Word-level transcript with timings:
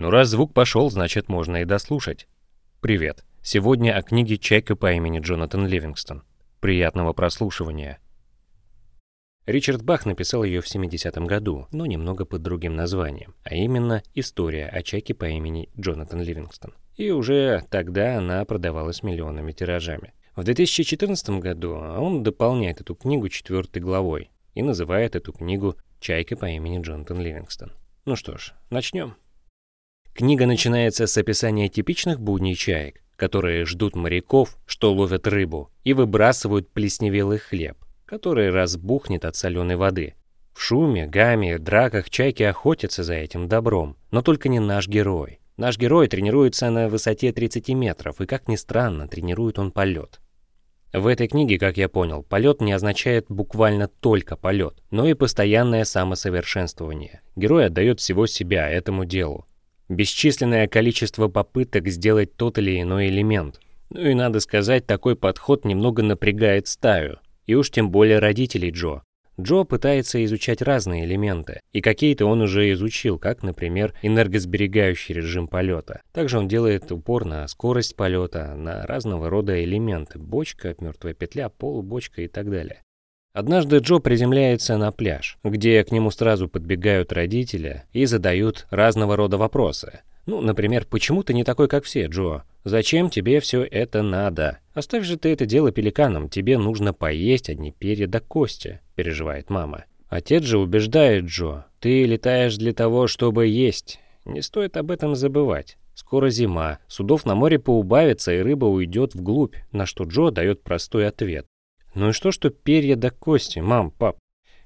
Ну 0.00 0.08
раз 0.08 0.28
звук 0.28 0.54
пошел, 0.54 0.88
значит 0.88 1.28
можно 1.28 1.58
и 1.58 1.66
дослушать. 1.66 2.26
Привет. 2.80 3.22
Сегодня 3.42 3.94
о 3.94 4.00
книге 4.00 4.38
«Чайка 4.38 4.74
по 4.74 4.90
имени 4.94 5.20
Джонатан 5.20 5.66
Ливингстон». 5.66 6.22
Приятного 6.60 7.12
прослушивания. 7.12 7.98
Ричард 9.44 9.82
Бах 9.82 10.06
написал 10.06 10.42
ее 10.42 10.62
в 10.62 10.74
70-м 10.74 11.26
году, 11.26 11.66
но 11.70 11.84
немного 11.84 12.24
под 12.24 12.40
другим 12.40 12.76
названием, 12.76 13.34
а 13.44 13.54
именно 13.54 14.02
«История 14.14 14.68
о 14.68 14.82
чайке 14.82 15.12
по 15.12 15.26
имени 15.26 15.68
Джонатан 15.78 16.22
Ливингстон». 16.22 16.72
И 16.96 17.10
уже 17.10 17.62
тогда 17.68 18.16
она 18.16 18.42
продавалась 18.46 19.02
миллионами 19.02 19.52
тиражами. 19.52 20.14
В 20.34 20.44
2014 20.44 21.28
году 21.40 21.72
он 21.74 22.22
дополняет 22.22 22.80
эту 22.80 22.94
книгу 22.94 23.28
четвертой 23.28 23.82
главой 23.82 24.30
и 24.54 24.62
называет 24.62 25.14
эту 25.14 25.34
книгу 25.34 25.76
«Чайка 26.00 26.38
по 26.38 26.46
имени 26.46 26.80
Джонатан 26.80 27.20
Ливингстон». 27.20 27.72
Ну 28.06 28.16
что 28.16 28.38
ж, 28.38 28.54
начнем. 28.70 29.14
Книга 30.20 30.44
начинается 30.44 31.06
с 31.06 31.16
описания 31.16 31.70
типичных 31.70 32.20
будней 32.20 32.54
чаек, 32.54 33.00
которые 33.16 33.64
ждут 33.64 33.96
моряков, 33.96 34.58
что 34.66 34.92
ловят 34.92 35.26
рыбу, 35.26 35.70
и 35.82 35.94
выбрасывают 35.94 36.70
плесневелый 36.70 37.38
хлеб, 37.38 37.78
который 38.04 38.50
разбухнет 38.50 39.24
от 39.24 39.34
соленой 39.34 39.76
воды. 39.76 40.16
В 40.52 40.60
шуме, 40.60 41.06
гаме, 41.06 41.58
драках 41.58 42.10
чайки 42.10 42.42
охотятся 42.42 43.02
за 43.02 43.14
этим 43.14 43.48
добром, 43.48 43.96
но 44.10 44.20
только 44.20 44.50
не 44.50 44.60
наш 44.60 44.88
герой. 44.88 45.40
Наш 45.56 45.78
герой 45.78 46.06
тренируется 46.06 46.68
на 46.68 46.90
высоте 46.90 47.32
30 47.32 47.70
метров, 47.70 48.20
и, 48.20 48.26
как 48.26 48.46
ни 48.46 48.56
странно, 48.56 49.08
тренирует 49.08 49.58
он 49.58 49.72
полет. 49.72 50.20
В 50.92 51.06
этой 51.06 51.28
книге, 51.28 51.58
как 51.58 51.78
я 51.78 51.88
понял, 51.88 52.24
полет 52.24 52.60
не 52.60 52.72
означает 52.72 53.24
буквально 53.30 53.88
только 53.88 54.36
полет, 54.36 54.82
но 54.90 55.06
и 55.06 55.14
постоянное 55.14 55.84
самосовершенствование. 55.84 57.22
Герой 57.36 57.68
отдает 57.68 58.00
всего 58.00 58.26
себя 58.26 58.68
этому 58.68 59.06
делу. 59.06 59.46
Бесчисленное 59.90 60.68
количество 60.68 61.26
попыток 61.26 61.88
сделать 61.88 62.36
тот 62.36 62.58
или 62.58 62.80
иной 62.80 63.08
элемент. 63.08 63.58
Ну 63.90 64.00
и 64.02 64.14
надо 64.14 64.38
сказать, 64.38 64.86
такой 64.86 65.16
подход 65.16 65.64
немного 65.64 66.04
напрягает 66.04 66.68
стаю. 66.68 67.18
И 67.46 67.56
уж 67.56 67.72
тем 67.72 67.90
более 67.90 68.20
родителей 68.20 68.70
Джо. 68.70 69.02
Джо 69.40 69.64
пытается 69.64 70.24
изучать 70.24 70.62
разные 70.62 71.04
элементы, 71.04 71.58
и 71.72 71.80
какие-то 71.80 72.26
он 72.26 72.40
уже 72.40 72.70
изучил, 72.70 73.18
как, 73.18 73.42
например, 73.42 73.92
энергосберегающий 74.02 75.12
режим 75.12 75.48
полета. 75.48 76.02
Также 76.12 76.38
он 76.38 76.46
делает 76.46 76.92
упор 76.92 77.24
на 77.24 77.48
скорость 77.48 77.96
полета, 77.96 78.54
на 78.54 78.86
разного 78.86 79.28
рода 79.28 79.60
элементы– 79.60 80.18
бочка, 80.20 80.76
мертвая 80.78 81.14
петля, 81.14 81.48
полубочка 81.48 82.22
и 82.22 82.28
так 82.28 82.48
далее. 82.48 82.84
Однажды 83.32 83.78
Джо 83.78 83.98
приземляется 83.98 84.76
на 84.76 84.90
пляж, 84.90 85.38
где 85.44 85.84
к 85.84 85.92
нему 85.92 86.10
сразу 86.10 86.48
подбегают 86.48 87.12
родители 87.12 87.84
и 87.92 88.04
задают 88.04 88.66
разного 88.70 89.16
рода 89.16 89.38
вопросы. 89.38 90.00
Ну, 90.26 90.40
например, 90.40 90.84
почему 90.88 91.22
ты 91.22 91.32
не 91.32 91.44
такой, 91.44 91.68
как 91.68 91.84
все, 91.84 92.06
Джо? 92.06 92.42
Зачем 92.64 93.08
тебе 93.08 93.40
все 93.40 93.62
это 93.62 94.02
надо? 94.02 94.58
Оставь 94.74 95.04
же 95.04 95.16
ты 95.16 95.32
это 95.32 95.46
дело 95.46 95.70
пеликанам, 95.70 96.28
тебе 96.28 96.58
нужно 96.58 96.92
поесть 96.92 97.48
одни 97.48 97.70
перья 97.70 98.06
до 98.06 98.20
кости, 98.20 98.80
переживает 98.96 99.48
мама. 99.48 99.84
Отец 100.08 100.42
же 100.42 100.58
убеждает 100.58 101.26
Джо, 101.26 101.66
ты 101.78 102.04
летаешь 102.04 102.56
для 102.56 102.72
того, 102.72 103.06
чтобы 103.06 103.46
есть. 103.46 104.00
Не 104.24 104.42
стоит 104.42 104.76
об 104.76 104.90
этом 104.90 105.14
забывать. 105.14 105.78
Скоро 105.94 106.30
зима, 106.30 106.78
судов 106.88 107.24
на 107.24 107.36
море 107.36 107.58
поубавится 107.58 108.32
и 108.32 108.40
рыба 108.40 108.66
уйдет 108.66 109.14
вглубь, 109.14 109.54
на 109.70 109.86
что 109.86 110.04
Джо 110.04 110.30
дает 110.30 110.62
простой 110.62 111.06
ответ. 111.06 111.46
Ну 111.94 112.10
и 112.10 112.12
что, 112.12 112.30
что 112.30 112.50
перья 112.50 112.96
до 112.96 113.10
кости, 113.10 113.58
мам, 113.58 113.90
пап? 113.90 114.18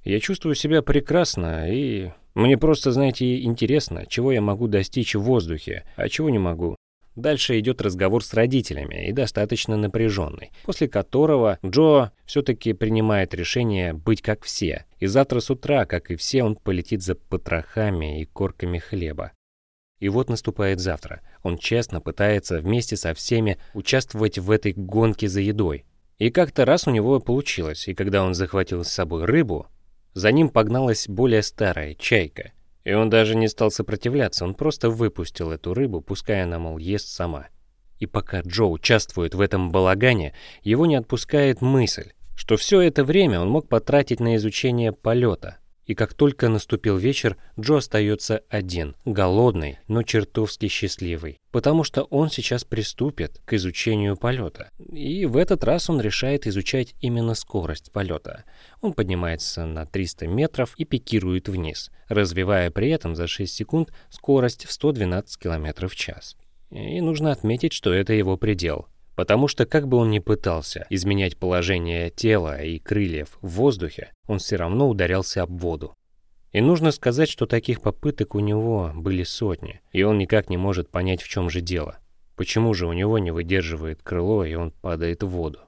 Я 0.04 0.20
чувствую 0.20 0.54
себя 0.54 0.82
прекрасно 0.82 1.72
и... 1.72 2.10
Мне 2.34 2.58
просто, 2.58 2.90
знаете, 2.90 3.42
интересно, 3.42 4.06
чего 4.06 4.32
я 4.32 4.40
могу 4.40 4.66
достичь 4.66 5.14
в 5.14 5.22
воздухе, 5.22 5.84
а 5.96 6.08
чего 6.08 6.30
не 6.30 6.38
могу. 6.38 6.76
Дальше 7.16 7.58
идет 7.60 7.80
разговор 7.80 8.24
с 8.24 8.34
родителями 8.34 9.08
и 9.08 9.12
достаточно 9.12 9.76
напряженный, 9.76 10.50
после 10.64 10.88
которого 10.88 11.60
Джо 11.64 12.10
все-таки 12.26 12.72
принимает 12.72 13.34
решение 13.34 13.92
быть 13.92 14.20
как 14.20 14.42
все. 14.42 14.84
И 14.98 15.06
завтра 15.06 15.38
с 15.38 15.48
утра, 15.48 15.86
как 15.86 16.10
и 16.10 16.16
все, 16.16 16.42
он 16.42 16.56
полетит 16.56 17.02
за 17.02 17.14
потрохами 17.14 18.20
и 18.20 18.24
корками 18.24 18.78
хлеба. 18.78 19.30
И 20.00 20.08
вот 20.08 20.28
наступает 20.28 20.80
завтра. 20.80 21.20
Он 21.44 21.56
честно 21.56 22.00
пытается 22.00 22.58
вместе 22.58 22.96
со 22.96 23.14
всеми 23.14 23.58
участвовать 23.74 24.38
в 24.38 24.50
этой 24.50 24.72
гонке 24.72 25.28
за 25.28 25.40
едой. 25.40 25.84
И 26.18 26.30
как-то 26.30 26.64
раз 26.64 26.86
у 26.86 26.90
него 26.90 27.20
получилось, 27.20 27.88
и 27.88 27.94
когда 27.94 28.24
он 28.24 28.34
захватил 28.34 28.84
с 28.84 28.92
собой 28.92 29.24
рыбу, 29.24 29.66
за 30.12 30.30
ним 30.32 30.48
погналась 30.48 31.08
более 31.08 31.42
старая 31.42 31.94
чайка— 31.94 32.52
и 32.84 32.92
он 32.92 33.10
даже 33.10 33.34
не 33.34 33.48
стал 33.48 33.70
сопротивляться, 33.70 34.44
он 34.44 34.54
просто 34.54 34.90
выпустил 34.90 35.50
эту 35.50 35.74
рыбу, 35.74 36.00
пускай 36.00 36.42
она, 36.42 36.58
мол, 36.58 36.78
ест 36.78 37.08
сама. 37.08 37.48
И 37.98 38.06
пока 38.06 38.40
Джо 38.40 38.64
участвует 38.64 39.34
в 39.34 39.40
этом 39.40 39.70
балагане, 39.70 40.34
его 40.62 40.84
не 40.84 40.96
отпускает 40.96 41.62
мысль, 41.62 42.12
что 42.36 42.56
все 42.56 42.82
это 42.82 43.02
время 43.04 43.40
он 43.40 43.48
мог 43.48 43.68
потратить 43.68 44.20
на 44.20 44.36
изучение 44.36 44.92
полета, 44.92 45.58
и 45.86 45.94
как 45.94 46.14
только 46.14 46.48
наступил 46.48 46.96
вечер, 46.96 47.36
Джо 47.58 47.76
остается 47.76 48.42
один, 48.48 48.96
голодный, 49.04 49.78
но 49.88 50.02
чертовски 50.02 50.68
счастливый, 50.68 51.38
потому 51.50 51.84
что 51.84 52.04
он 52.04 52.30
сейчас 52.30 52.64
приступит 52.64 53.40
к 53.44 53.52
изучению 53.54 54.16
полета. 54.16 54.70
И 54.92 55.26
в 55.26 55.36
этот 55.36 55.64
раз 55.64 55.90
он 55.90 56.00
решает 56.00 56.46
изучать 56.46 56.94
именно 57.00 57.34
скорость 57.34 57.92
полета. 57.92 58.44
Он 58.80 58.92
поднимается 58.92 59.66
на 59.66 59.86
300 59.86 60.26
метров 60.26 60.74
и 60.76 60.84
пикирует 60.84 61.48
вниз, 61.48 61.90
развивая 62.08 62.70
при 62.70 62.90
этом 62.90 63.14
за 63.14 63.26
6 63.26 63.52
секунд 63.52 63.92
скорость 64.10 64.66
в 64.66 64.72
112 64.72 65.38
км 65.38 65.88
в 65.88 65.94
час. 65.94 66.36
И 66.70 67.00
нужно 67.00 67.30
отметить, 67.30 67.72
что 67.72 67.92
это 67.92 68.14
его 68.14 68.36
предел– 68.36 68.88
Потому 69.14 69.46
что 69.48 69.64
как 69.64 69.86
бы 69.86 69.96
он 69.96 70.10
ни 70.10 70.18
пытался 70.18 70.86
изменять 70.90 71.36
положение 71.36 72.10
тела 72.10 72.60
и 72.60 72.78
крыльев 72.78 73.38
в 73.40 73.48
воздухе, 73.48 74.12
он 74.26 74.38
все 74.38 74.56
равно 74.56 74.88
ударялся 74.88 75.42
об 75.42 75.60
воду. 75.60 75.94
И 76.50 76.60
нужно 76.60 76.90
сказать, 76.92 77.28
что 77.28 77.46
таких 77.46 77.80
попыток 77.80 78.34
у 78.34 78.40
него 78.40 78.92
были 78.94 79.22
сотни, 79.22 79.80
и 79.92 80.02
он 80.02 80.18
никак 80.18 80.50
не 80.50 80.56
может 80.56 80.88
понять, 80.88 81.22
в 81.22 81.28
чем 81.28 81.50
же 81.50 81.60
дело. 81.60 81.98
Почему 82.36 82.74
же 82.74 82.86
у 82.86 82.92
него 82.92 83.18
не 83.18 83.30
выдерживает 83.30 84.02
крыло, 84.02 84.44
и 84.44 84.54
он 84.54 84.70
падает 84.70 85.22
в 85.22 85.28
воду. 85.28 85.60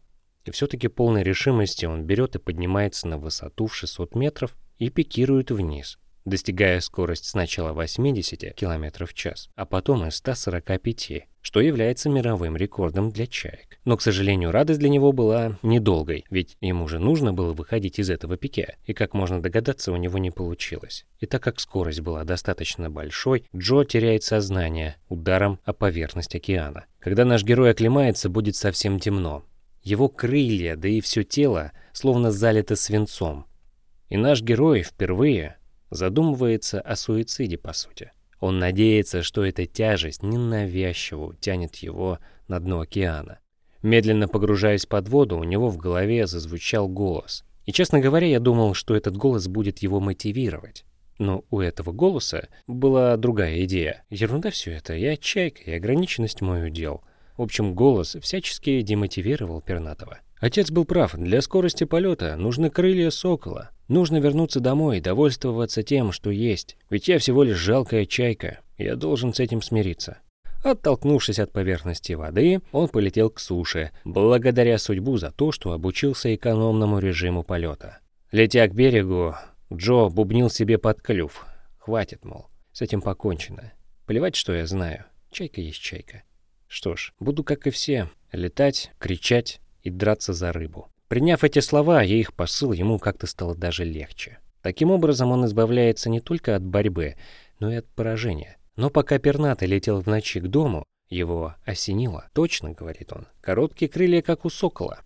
И 0.44 0.50
все-таки 0.52 0.88
полной 0.88 1.22
решимости 1.24 1.86
он 1.86 2.04
берет 2.04 2.36
и 2.36 2.38
поднимается 2.38 3.08
на 3.08 3.18
высоту 3.18 3.66
в 3.66 3.74
600 3.74 4.14
метров 4.14 4.56
и 4.78 4.90
пикирует 4.90 5.50
вниз, 5.50 5.98
достигая 6.26 6.80
скорость 6.80 7.24
сначала 7.24 7.72
80 7.72 8.54
км 8.54 9.06
в 9.06 9.14
час, 9.14 9.48
а 9.54 9.64
потом 9.64 10.04
и 10.06 10.10
145, 10.10 11.28
что 11.40 11.60
является 11.60 12.10
мировым 12.10 12.56
рекордом 12.56 13.10
для 13.10 13.26
чаек. 13.26 13.78
Но, 13.84 13.96
к 13.96 14.02
сожалению, 14.02 14.50
радость 14.50 14.80
для 14.80 14.88
него 14.88 15.12
была 15.12 15.58
недолгой, 15.62 16.24
ведь 16.28 16.56
ему 16.60 16.88
же 16.88 16.98
нужно 16.98 17.32
было 17.32 17.52
выходить 17.52 18.00
из 18.00 18.10
этого 18.10 18.36
пике, 18.36 18.76
и, 18.84 18.92
как 18.92 19.14
можно 19.14 19.40
догадаться, 19.40 19.92
у 19.92 19.96
него 19.96 20.18
не 20.18 20.32
получилось. 20.32 21.06
И 21.20 21.26
так 21.26 21.42
как 21.42 21.60
скорость 21.60 22.00
была 22.00 22.24
достаточно 22.24 22.90
большой, 22.90 23.46
Джо 23.54 23.84
теряет 23.84 24.24
сознание 24.24 24.96
ударом 25.08 25.60
о 25.64 25.72
поверхность 25.72 26.34
океана. 26.34 26.86
Когда 26.98 27.24
наш 27.24 27.44
герой 27.44 27.70
оклемается, 27.70 28.28
будет 28.28 28.56
совсем 28.56 28.98
темно. 28.98 29.44
Его 29.84 30.08
крылья, 30.08 30.74
да 30.74 30.88
и 30.88 31.00
все 31.00 31.22
тело, 31.22 31.70
словно 31.92 32.32
залито 32.32 32.74
свинцом. 32.74 33.46
И 34.08 34.16
наш 34.16 34.42
герой 34.42 34.82
впервые 34.82 35.55
задумывается 35.90 36.80
о 36.80 36.96
суициде, 36.96 37.58
по 37.58 37.72
сути. 37.72 38.12
Он 38.40 38.58
надеется, 38.58 39.22
что 39.22 39.44
эта 39.44 39.66
тяжесть 39.66 40.22
ненавязчиво 40.22 41.34
тянет 41.40 41.76
его 41.76 42.18
на 42.48 42.60
дно 42.60 42.80
океана. 42.80 43.38
Медленно 43.82 44.28
погружаясь 44.28 44.86
под 44.86 45.08
воду, 45.08 45.38
у 45.38 45.44
него 45.44 45.68
в 45.68 45.76
голове 45.76 46.26
зазвучал 46.26 46.88
голос. 46.88 47.44
И, 47.64 47.72
честно 47.72 48.00
говоря, 48.00 48.26
я 48.26 48.40
думал, 48.40 48.74
что 48.74 48.94
этот 48.94 49.16
голос 49.16 49.48
будет 49.48 49.78
его 49.78 50.00
мотивировать. 50.00 50.84
Но 51.18 51.44
у 51.50 51.60
этого 51.60 51.92
голоса 51.92 52.48
была 52.66 53.16
другая 53.16 53.64
идея. 53.64 54.04
Ерунда 54.10 54.50
все 54.50 54.72
это, 54.72 54.94
я 54.94 55.16
чайка, 55.16 55.62
и 55.62 55.74
ограниченность 55.74 56.42
мой 56.42 56.66
удел. 56.66 57.02
В 57.36 57.42
общем, 57.42 57.74
голос 57.74 58.16
всячески 58.20 58.82
демотивировал 58.82 59.60
Пернатова. 59.60 60.18
Отец 60.38 60.70
был 60.70 60.84
прав, 60.84 61.14
для 61.14 61.40
скорости 61.40 61.84
полета 61.84 62.36
нужны 62.36 62.68
крылья 62.68 63.10
сокола. 63.10 63.70
Нужно 63.88 64.18
вернуться 64.18 64.60
домой 64.60 64.98
и 64.98 65.00
довольствоваться 65.00 65.82
тем, 65.82 66.12
что 66.12 66.30
есть. 66.30 66.76
Ведь 66.90 67.08
я 67.08 67.18
всего 67.18 67.42
лишь 67.42 67.56
жалкая 67.56 68.04
чайка. 68.04 68.60
Я 68.76 68.96
должен 68.96 69.32
с 69.32 69.40
этим 69.40 69.62
смириться. 69.62 70.18
Оттолкнувшись 70.62 71.38
от 71.38 71.52
поверхности 71.52 72.14
воды, 72.14 72.60
он 72.72 72.88
полетел 72.88 73.30
к 73.30 73.38
суше, 73.38 73.92
благодаря 74.04 74.78
судьбу 74.78 75.16
за 75.16 75.30
то, 75.30 75.52
что 75.52 75.72
обучился 75.72 76.34
экономному 76.34 76.98
режиму 76.98 77.44
полета. 77.44 78.00
Летя 78.32 78.66
к 78.66 78.74
берегу, 78.74 79.36
Джо 79.72 80.08
бубнил 80.08 80.50
себе 80.50 80.76
под 80.76 81.00
клюв. 81.00 81.46
Хватит, 81.78 82.24
мол, 82.24 82.48
с 82.72 82.82
этим 82.82 83.00
покончено. 83.00 83.72
Плевать, 84.06 84.34
что 84.34 84.52
я 84.52 84.66
знаю. 84.66 85.04
Чайка 85.30 85.60
есть 85.60 85.80
чайка. 85.80 86.24
Что 86.66 86.96
ж, 86.96 87.12
буду, 87.20 87.44
как 87.44 87.66
и 87.68 87.70
все, 87.70 88.10
летать, 88.32 88.90
кричать 88.98 89.60
и 89.86 89.90
драться 89.90 90.32
за 90.32 90.52
рыбу. 90.52 90.88
Приняв 91.08 91.44
эти 91.44 91.60
слова 91.60 92.02
и 92.02 92.18
их 92.18 92.34
посыл, 92.34 92.72
ему 92.72 92.98
как-то 92.98 93.26
стало 93.26 93.54
даже 93.54 93.84
легче. 93.84 94.38
Таким 94.62 94.90
образом, 94.90 95.30
он 95.30 95.46
избавляется 95.46 96.10
не 96.10 96.20
только 96.20 96.56
от 96.56 96.64
борьбы, 96.64 97.14
но 97.60 97.72
и 97.72 97.76
от 97.76 97.86
поражения. 97.86 98.56
Но 98.74 98.90
пока 98.90 99.18
пернатый 99.18 99.68
летел 99.68 100.00
в 100.00 100.06
ночи 100.08 100.40
к 100.40 100.48
дому, 100.48 100.84
его 101.08 101.54
осенило. 101.64 102.28
Точно, 102.34 102.72
говорит 102.72 103.12
он, 103.12 103.28
короткие 103.40 103.88
крылья, 103.88 104.22
как 104.22 104.44
у 104.44 104.50
сокола. 104.50 105.02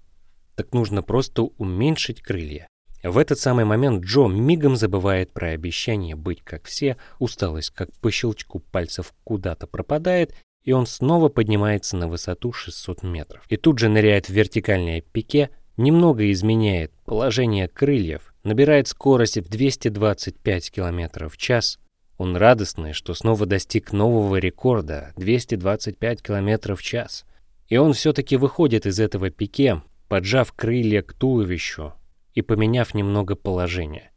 Так 0.56 0.72
нужно 0.72 1.02
просто 1.02 1.42
уменьшить 1.42 2.22
крылья. 2.22 2.66
В 3.02 3.18
этот 3.18 3.38
самый 3.38 3.66
момент 3.66 4.04
Джо 4.04 4.28
мигом 4.28 4.76
забывает 4.76 5.32
про 5.32 5.48
обещание 5.48 6.16
быть 6.16 6.42
как 6.42 6.64
все, 6.64 6.96
усталость 7.18 7.70
как 7.70 7.92
по 8.00 8.10
щелчку 8.10 8.60
пальцев 8.60 9.12
куда-то 9.24 9.66
пропадает, 9.66 10.34
и 10.62 10.72
он 10.72 10.86
снова 10.86 11.28
поднимается 11.28 11.96
на 11.96 12.08
высоту 12.08 12.52
600 12.52 13.02
метров. 13.02 13.44
И 13.48 13.56
тут 13.56 13.78
же 13.78 13.88
ныряет 13.88 14.26
в 14.26 14.30
вертикальное 14.30 15.00
пике, 15.00 15.50
немного 15.76 16.30
изменяет 16.30 16.92
положение 17.04 17.68
крыльев, 17.68 18.34
набирает 18.44 18.88
скорость 18.88 19.38
в 19.38 19.48
225 19.48 20.70
км 20.70 21.28
в 21.28 21.36
час. 21.36 21.78
Он 22.18 22.36
радостный, 22.36 22.92
что 22.92 23.14
снова 23.14 23.46
достиг 23.46 23.92
нового 23.92 24.36
рекорда 24.36 25.12
225 25.16 26.22
км 26.22 26.74
в 26.74 26.82
час. 26.82 27.24
И 27.68 27.76
он 27.76 27.94
все-таки 27.94 28.36
выходит 28.36 28.84
из 28.84 29.00
этого 29.00 29.30
пике, 29.30 29.82
поджав 30.08 30.52
крылья 30.52 31.02
к 31.02 31.14
туловищу 31.14 31.94
и 32.34 32.42
поменяв 32.42 32.94
немного 32.94 33.36
положение. 33.36 34.10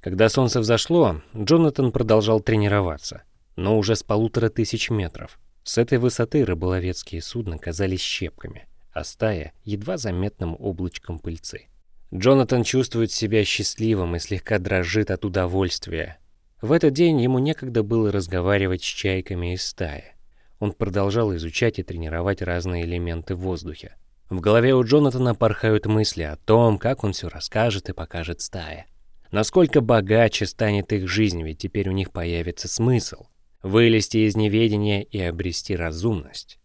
Когда 0.00 0.28
солнце 0.28 0.60
взошло, 0.60 1.20
Джонатан 1.36 1.90
продолжал 1.90 2.40
тренироваться, 2.40 3.22
но 3.56 3.76
уже 3.76 3.96
с 3.96 4.04
полутора 4.04 4.48
тысяч 4.48 4.90
метров. 4.90 5.38
С 5.68 5.76
этой 5.76 5.98
высоты 5.98 6.46
рыболовецкие 6.46 7.20
судна 7.20 7.58
казались 7.58 8.00
щепками, 8.00 8.66
а 8.90 9.04
стая— 9.04 9.52
едва 9.64 9.98
заметным 9.98 10.56
облачком 10.58 11.18
пыльцы. 11.18 11.66
Джонатан 12.10 12.64
чувствует 12.64 13.12
себя 13.12 13.44
счастливым 13.44 14.16
и 14.16 14.18
слегка 14.18 14.58
дрожит 14.58 15.10
от 15.10 15.26
удовольствия. 15.26 16.20
В 16.62 16.72
этот 16.72 16.94
день 16.94 17.20
ему 17.20 17.38
некогда 17.38 17.82
было 17.82 18.10
разговаривать 18.10 18.82
с 18.82 18.86
чайками 18.86 19.52
из 19.52 19.66
стаи. 19.66 20.04
Он 20.58 20.72
продолжал 20.72 21.36
изучать 21.36 21.78
и 21.78 21.82
тренировать 21.82 22.40
разные 22.40 22.86
элементы 22.86 23.34
в 23.34 23.40
воздухе. 23.40 23.94
В 24.30 24.40
голове 24.40 24.74
у 24.74 24.82
Джонатана 24.82 25.34
порхают 25.34 25.84
мысли 25.84 26.22
о 26.22 26.36
том, 26.36 26.78
как 26.78 27.04
он 27.04 27.12
все 27.12 27.28
расскажет 27.28 27.90
и 27.90 27.92
покажет 27.92 28.40
стае. 28.40 28.86
Насколько 29.32 29.82
богаче 29.82 30.46
станет 30.46 30.94
их 30.94 31.06
жизнь, 31.10 31.42
ведь 31.42 31.58
теперь 31.58 31.90
у 31.90 31.92
них 31.92 32.10
появится 32.10 32.68
смысл 32.68 33.26
вылезти 33.62 34.18
из 34.26 34.36
неведения 34.36 35.02
и 35.02 35.20
обрести 35.20 35.74
разумность. 35.76 36.58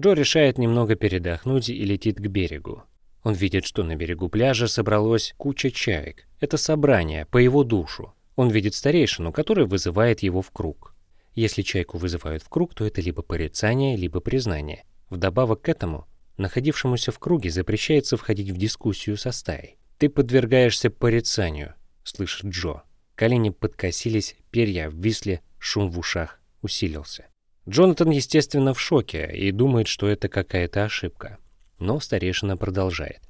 Джо 0.00 0.12
решает 0.12 0.58
немного 0.58 0.94
передохнуть 0.94 1.68
и 1.68 1.84
летит 1.84 2.16
к 2.16 2.26
берегу. 2.26 2.84
Он 3.22 3.34
видит, 3.34 3.64
что 3.64 3.84
на 3.84 3.94
берегу 3.94 4.28
пляжа 4.28 4.66
собралось 4.66 5.34
куча 5.36 5.70
чаек. 5.70 6.26
Это 6.40 6.56
собрание 6.56 7.26
по 7.26 7.38
его 7.38 7.62
душу. 7.62 8.14
Он 8.34 8.48
видит 8.48 8.74
старейшину, 8.74 9.32
который 9.32 9.66
вызывает 9.66 10.22
его 10.22 10.42
в 10.42 10.50
круг. 10.50 10.94
Если 11.34 11.62
чайку 11.62 11.98
вызывают 11.98 12.42
в 12.42 12.48
круг, 12.48 12.74
то 12.74 12.84
это 12.84 13.00
либо 13.00 13.22
порицание, 13.22 13.96
либо 13.96 14.20
признание. 14.20 14.84
Вдобавок 15.08 15.62
к 15.62 15.68
этому, 15.68 16.06
находившемуся 16.36 17.12
в 17.12 17.18
круге 17.18 17.50
запрещается 17.50 18.16
входить 18.16 18.50
в 18.50 18.56
дискуссию 18.56 19.16
со 19.16 19.30
стаей. 19.30 19.78
«Ты 19.98 20.08
подвергаешься 20.08 20.90
порицанию»,— 20.90 21.74
слышит 22.02 22.46
Джо. 22.46 22.82
Колени 23.14 23.50
подкосились, 23.50 24.36
перья 24.50 24.88
обвисли, 24.88 25.42
Шум 25.64 25.92
в 25.92 25.98
ушах 26.00 26.40
усилился. 26.60 27.28
Джонатан, 27.68 28.10
естественно, 28.10 28.74
в 28.74 28.80
шоке 28.80 29.30
и 29.32 29.52
думает, 29.52 29.86
что 29.86 30.08
это 30.08 30.28
какая-то 30.28 30.82
ошибка. 30.82 31.38
Но 31.78 32.00
старейшина 32.00 32.56
продолжает. 32.56 33.20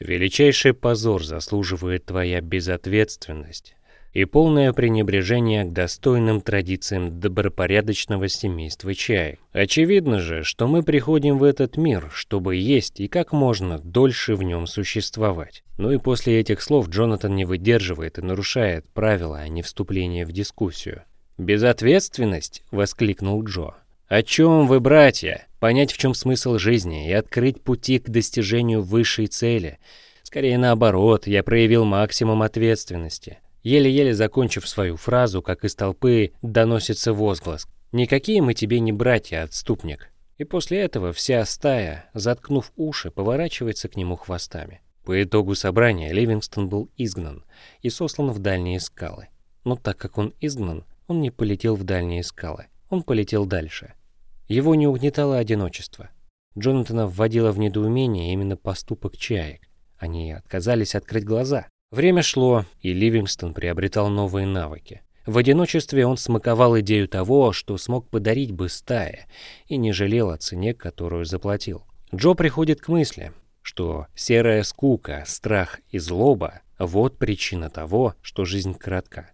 «Величайший 0.00 0.74
позор 0.74 1.24
заслуживает 1.24 2.04
твоя 2.04 2.40
безответственность 2.40 3.76
и 4.12 4.24
полное 4.24 4.72
пренебрежение 4.72 5.64
к 5.64 5.72
достойным 5.72 6.40
традициям 6.40 7.20
добропорядочного 7.20 8.26
семейства 8.26 8.92
чая. 8.92 9.38
Очевидно 9.52 10.18
же, 10.18 10.42
что 10.42 10.66
мы 10.66 10.82
приходим 10.82 11.38
в 11.38 11.44
этот 11.44 11.76
мир, 11.76 12.10
чтобы 12.12 12.56
есть 12.56 12.98
и 12.98 13.06
как 13.06 13.30
можно 13.30 13.78
дольше 13.78 14.34
в 14.34 14.42
нем 14.42 14.66
существовать. 14.66 15.62
Ну 15.76 15.92
и 15.92 15.98
после 15.98 16.40
этих 16.40 16.60
слов 16.60 16.88
Джонатан 16.88 17.36
не 17.36 17.44
выдерживает 17.44 18.18
и 18.18 18.22
нарушает 18.22 18.84
правила, 18.92 19.38
а 19.38 19.46
не 19.46 19.62
вступление 19.62 20.26
в 20.26 20.32
дискуссию. 20.32 21.04
«Безответственность?»— 21.38 22.64
воскликнул 22.72 23.44
Джо. 23.44 23.74
«О 24.08 24.22
чем 24.24 24.66
вы, 24.66 24.80
братья? 24.80 25.46
Понять, 25.60 25.92
в 25.92 25.96
чем 25.96 26.12
смысл 26.12 26.58
жизни 26.58 27.08
и 27.08 27.12
открыть 27.12 27.62
пути 27.62 28.00
к 28.00 28.08
достижению 28.10 28.82
высшей 28.82 29.28
цели. 29.28 29.78
Скорее 30.24 30.58
наоборот, 30.58 31.28
я 31.28 31.44
проявил 31.44 31.84
максимум 31.84 32.42
ответственности». 32.42 33.38
Еле-еле 33.62 34.14
закончив 34.14 34.68
свою 34.68 34.96
фразу, 34.96 35.42
как 35.42 35.64
из 35.64 35.74
толпы 35.74 36.32
доносится 36.42 37.12
возглас. 37.12 37.68
«Никакие 37.92 38.42
мы 38.42 38.54
тебе 38.54 38.80
не 38.80 38.92
братья, 38.92 39.42
отступник». 39.42 40.10
И 40.38 40.44
после 40.44 40.80
этого 40.80 41.12
вся 41.12 41.44
стая, 41.44 42.10
заткнув 42.14 42.72
уши, 42.76 43.10
поворачивается 43.10 43.88
к 43.88 43.96
нему 43.96 44.16
хвостами. 44.16 44.80
По 45.04 45.22
итогу 45.22 45.54
собрания 45.54 46.12
Ливингстон 46.12 46.68
был 46.68 46.90
изгнан 46.96 47.44
и 47.80 47.90
сослан 47.90 48.30
в 48.30 48.38
дальние 48.40 48.80
скалы. 48.80 49.28
Но 49.64 49.76
так 49.76 49.96
как 49.96 50.18
он 50.18 50.34
изгнан, 50.40 50.84
он 51.08 51.20
не 51.20 51.30
полетел 51.30 51.74
в 51.74 51.82
дальние 51.82 52.22
скалы. 52.22 52.66
Он 52.90 53.02
полетел 53.02 53.46
дальше. 53.46 53.94
Его 54.46 54.74
не 54.74 54.86
угнетало 54.86 55.38
одиночество. 55.38 56.10
Джонатана 56.56 57.06
вводило 57.06 57.50
в 57.50 57.58
недоумение 57.58 58.32
именно 58.32 58.56
поступок 58.56 59.16
чаек. 59.16 59.62
Они 59.98 60.32
отказались 60.32 60.94
открыть 60.94 61.24
глаза. 61.24 61.66
Время 61.90 62.22
шло, 62.22 62.64
и 62.80 62.92
Ливингстон 62.92 63.54
приобретал 63.54 64.08
новые 64.08 64.46
навыки. 64.46 65.02
В 65.26 65.36
одиночестве 65.36 66.06
он 66.06 66.16
смаковал 66.16 66.78
идею 66.80 67.08
того, 67.08 67.52
что 67.52 67.76
смог 67.76 68.08
подарить 68.08 68.52
бы 68.52 68.68
стае, 68.68 69.26
и 69.66 69.76
не 69.76 69.92
жалел 69.92 70.30
о 70.30 70.38
цене, 70.38 70.72
которую 70.72 71.24
заплатил. 71.24 71.84
Джо 72.14 72.32
приходит 72.34 72.80
к 72.80 72.88
мысли, 72.88 73.32
что 73.62 74.06
серая 74.14 74.62
скука, 74.62 75.24
страх 75.26 75.80
и 75.90 75.98
злоба– 75.98 76.60
вот 76.78 77.18
причина 77.18 77.68
того, 77.68 78.14
что 78.22 78.44
жизнь 78.44 78.74
кратка. 78.74 79.30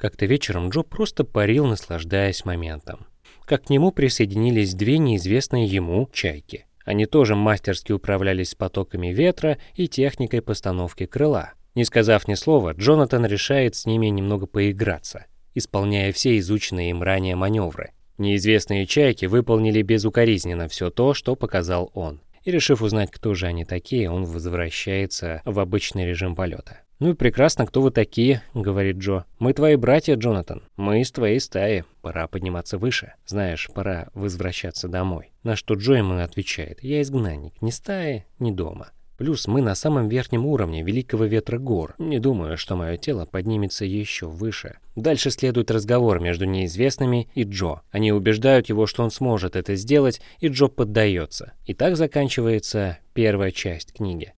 Как-то 0.00 0.24
вечером 0.24 0.70
Джо 0.70 0.80
просто 0.82 1.24
парил, 1.24 1.66
наслаждаясь 1.66 2.46
моментом. 2.46 3.06
Как 3.44 3.64
к 3.64 3.70
нему 3.70 3.92
присоединились 3.92 4.72
две 4.72 4.96
неизвестные 4.96 5.66
ему 5.66 6.08
чайки. 6.10 6.66
Они 6.86 7.04
тоже 7.04 7.36
мастерски 7.36 7.92
управлялись 7.92 8.54
потоками 8.54 9.08
ветра 9.08 9.58
и 9.74 9.88
техникой 9.88 10.40
постановки 10.40 11.04
крыла. 11.04 11.52
Не 11.74 11.84
сказав 11.84 12.26
ни 12.28 12.34
слова, 12.34 12.72
Джонатан 12.72 13.26
решает 13.26 13.74
с 13.74 13.84
ними 13.84 14.06
немного 14.06 14.46
поиграться, 14.46 15.26
исполняя 15.54 16.12
все 16.12 16.38
изученные 16.38 16.90
им 16.90 17.02
ранее 17.02 17.36
маневры. 17.36 17.90
Неизвестные 18.16 18.86
чайки 18.86 19.26
выполнили 19.26 19.82
безукоризненно 19.82 20.68
все 20.68 20.90
то, 20.90 21.12
что 21.12 21.36
показал 21.36 21.90
он. 21.92 22.22
И 22.44 22.50
решив 22.50 22.82
узнать, 22.82 23.10
кто 23.10 23.34
же 23.34 23.46
они 23.46 23.64
такие, 23.64 24.10
он 24.10 24.24
возвращается 24.24 25.42
в 25.44 25.58
обычный 25.58 26.06
режим 26.06 26.34
полета. 26.34 26.80
«Ну 27.00 27.12
и 27.12 27.14
прекрасно, 27.14 27.66
кто 27.66 27.80
вы 27.80 27.90
такие?»— 27.90 28.42
говорит 28.54 28.98
Джо. 28.98 29.24
«Мы 29.38 29.54
твои 29.54 29.76
братья, 29.76 30.16
Джонатан. 30.16 30.62
Мы 30.76 31.00
из 31.00 31.10
твоей 31.10 31.40
стаи. 31.40 31.84
Пора 32.02 32.28
подниматься 32.28 32.76
выше. 32.76 33.14
Знаешь, 33.24 33.70
пора 33.74 34.08
возвращаться 34.12 34.86
домой». 34.86 35.32
На 35.42 35.56
что 35.56 35.74
Джо 35.74 35.94
ему 35.94 36.18
отвечает. 36.18 36.82
«Я 36.82 37.00
изгнанник. 37.00 37.54
Ни 37.62 37.70
стаи, 37.70 38.26
ни 38.38 38.50
дома. 38.50 38.90
Плюс 39.20 39.46
мы 39.46 39.60
на 39.60 39.74
самом 39.74 40.08
верхнем 40.08 40.46
уровне 40.46 40.82
Великого 40.82 41.26
Ветра 41.26 41.58
Гор. 41.58 41.94
Не 41.98 42.18
думаю, 42.18 42.56
что 42.56 42.74
мое 42.74 42.96
тело 42.96 43.26
поднимется 43.26 43.84
еще 43.84 44.26
выше. 44.26 44.78
Дальше 44.96 45.30
следует 45.30 45.70
разговор 45.70 46.20
между 46.20 46.46
неизвестными 46.46 47.28
и 47.34 47.42
Джо. 47.42 47.82
Они 47.90 48.12
убеждают 48.12 48.70
его, 48.70 48.86
что 48.86 49.02
он 49.02 49.10
сможет 49.10 49.56
это 49.56 49.74
сделать, 49.74 50.22
и 50.38 50.48
Джо 50.48 50.68
поддается. 50.68 51.52
И 51.66 51.74
так 51.74 51.98
заканчивается 51.98 52.96
первая 53.12 53.50
часть 53.50 53.92
книги. 53.92 54.32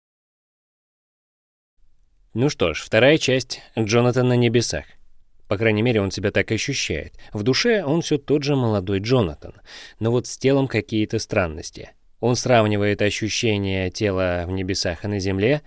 Ну 2.35 2.49
что 2.49 2.75
ж, 2.75 2.81
вторая 2.81 3.19
часть 3.19 3.61
«Джонатан 3.79 4.27
на 4.27 4.37
небесах». 4.37 4.87
По 5.47 5.57
крайней 5.59 5.83
мере, 5.83 6.01
он 6.01 6.11
себя 6.11 6.33
так 6.33 6.51
ощущает. 6.51 7.15
В 7.33 7.45
душе 7.45 7.85
он 7.85 8.03
все 8.03 8.19
тот 8.19 8.43
же 8.43 8.57
молодой 8.57 8.99
Джонатан, 8.99 9.55
но 10.01 10.11
вот 10.11 10.27
с 10.27 10.37
телом 10.37 10.67
какие-то 10.67 11.21
странности. 11.21 11.93
Он 12.23 12.37
сравнивает 12.37 13.02
ощущения 13.02 13.91
тела 13.91 14.45
в 14.47 14.52
небесах 14.52 15.05
и 15.05 15.09
на 15.09 15.19
земле, 15.19 15.61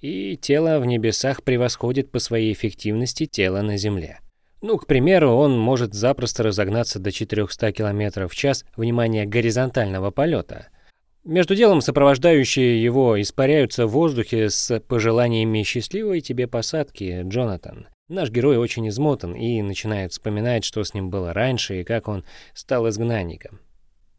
и 0.00 0.36
тело 0.36 0.78
в 0.78 0.84
небесах 0.84 1.42
превосходит 1.42 2.12
по 2.12 2.18
своей 2.18 2.52
эффективности 2.52 3.26
тело 3.26 3.62
на 3.62 3.78
земле. 3.78 4.20
Ну, 4.60 4.76
к 4.76 4.86
примеру, 4.86 5.30
он 5.30 5.58
может 5.58 5.94
запросто 5.94 6.42
разогнаться 6.42 7.00
до 7.00 7.10
400 7.10 7.72
км 7.72 8.28
в 8.28 8.34
час, 8.36 8.64
внимание, 8.76 9.24
горизонтального 9.24 10.12
полета– 10.12 10.68
между 11.24 11.54
делом 11.54 11.80
сопровождающие 11.80 12.82
его 12.82 13.18
испаряются 13.18 13.86
в 13.86 13.92
воздухе 13.92 14.50
с 14.50 14.78
пожеланиями 14.80 15.62
счастливой 15.62 16.20
тебе 16.20 16.46
посадки, 16.46 17.22
Джонатан. 17.24 17.88
Наш 18.10 18.30
герой 18.30 18.58
очень 18.58 18.86
измотан 18.90 19.34
и 19.34 19.62
начинает 19.62 20.12
вспоминать, 20.12 20.64
что 20.64 20.84
с 20.84 20.92
ним 20.92 21.08
было 21.08 21.32
раньше 21.32 21.80
и 21.80 21.84
как 21.84 22.08
он 22.08 22.26
стал 22.52 22.90
изгнанником. 22.90 23.60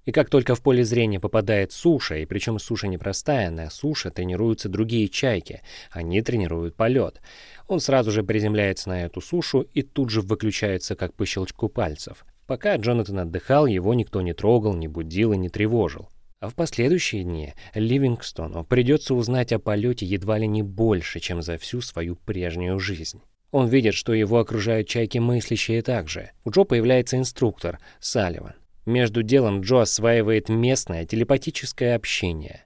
И 0.05 0.11
как 0.11 0.29
только 0.29 0.53
в 0.55 0.61
поле 0.61 0.85
зрения 0.85 1.19
попадает 1.19 1.71
суша, 1.71 2.15
и 2.17 2.25
причем 2.25 2.59
суша 2.59 2.87
непростая, 2.87 3.49
на 3.49 3.69
суше 3.69 4.11
тренируются 4.11 4.69
другие 4.69 5.09
чайки, 5.09 5.61
они 5.89 6.21
тренируют 6.21 6.75
полет. 6.75 7.21
Он 7.67 7.79
сразу 7.79 8.11
же 8.11 8.23
приземляется 8.23 8.89
на 8.89 9.05
эту 9.05 9.19
сушу 9.19 9.61
и 9.61 9.81
тут 9.81 10.11
же 10.11 10.21
выключается 10.21 10.95
как 10.95 11.13
по 11.15 11.25
щелчку 11.25 11.69
пальцев. 11.69 12.25
Пока 12.45 12.75
Джонатан 12.75 13.19
отдыхал, 13.19 13.65
его 13.65 13.95
никто 13.95 14.21
не 14.21 14.33
трогал, 14.33 14.75
не 14.75 14.87
будил 14.87 15.33
и 15.33 15.37
не 15.37 15.49
тревожил. 15.49 16.09
А 16.39 16.49
в 16.49 16.53
последующие 16.53 17.23
дни 17.23 17.53
Ливингстону 17.73 18.63
придется 18.63 19.15
узнать 19.15 19.51
о 19.51 19.57
полете 19.57 20.05
едва 20.05 20.37
ли 20.37 20.45
не 20.45 20.61
больше, 20.61 21.19
чем 21.19 21.41
за 21.41 21.57
всю 21.57 21.81
свою 21.81 22.15
прежнюю 22.15 22.79
жизнь. 22.79 23.21
Он 23.49 23.67
видит, 23.67 23.95
что 23.95 24.13
его 24.13 24.37
окружают 24.37 24.87
чайки 24.87 25.17
мыслящие 25.17 25.81
также. 25.81 26.31
У 26.43 26.51
Джо 26.51 26.65
появляется 26.65 27.17
инструктор, 27.17 27.79
Салливан. 27.99 28.53
Между 28.85 29.23
делом 29.23 29.61
Джо 29.61 29.81
осваивает 29.81 30.49
местное 30.49 31.05
телепатическое 31.05 31.95
общение. 31.95 32.65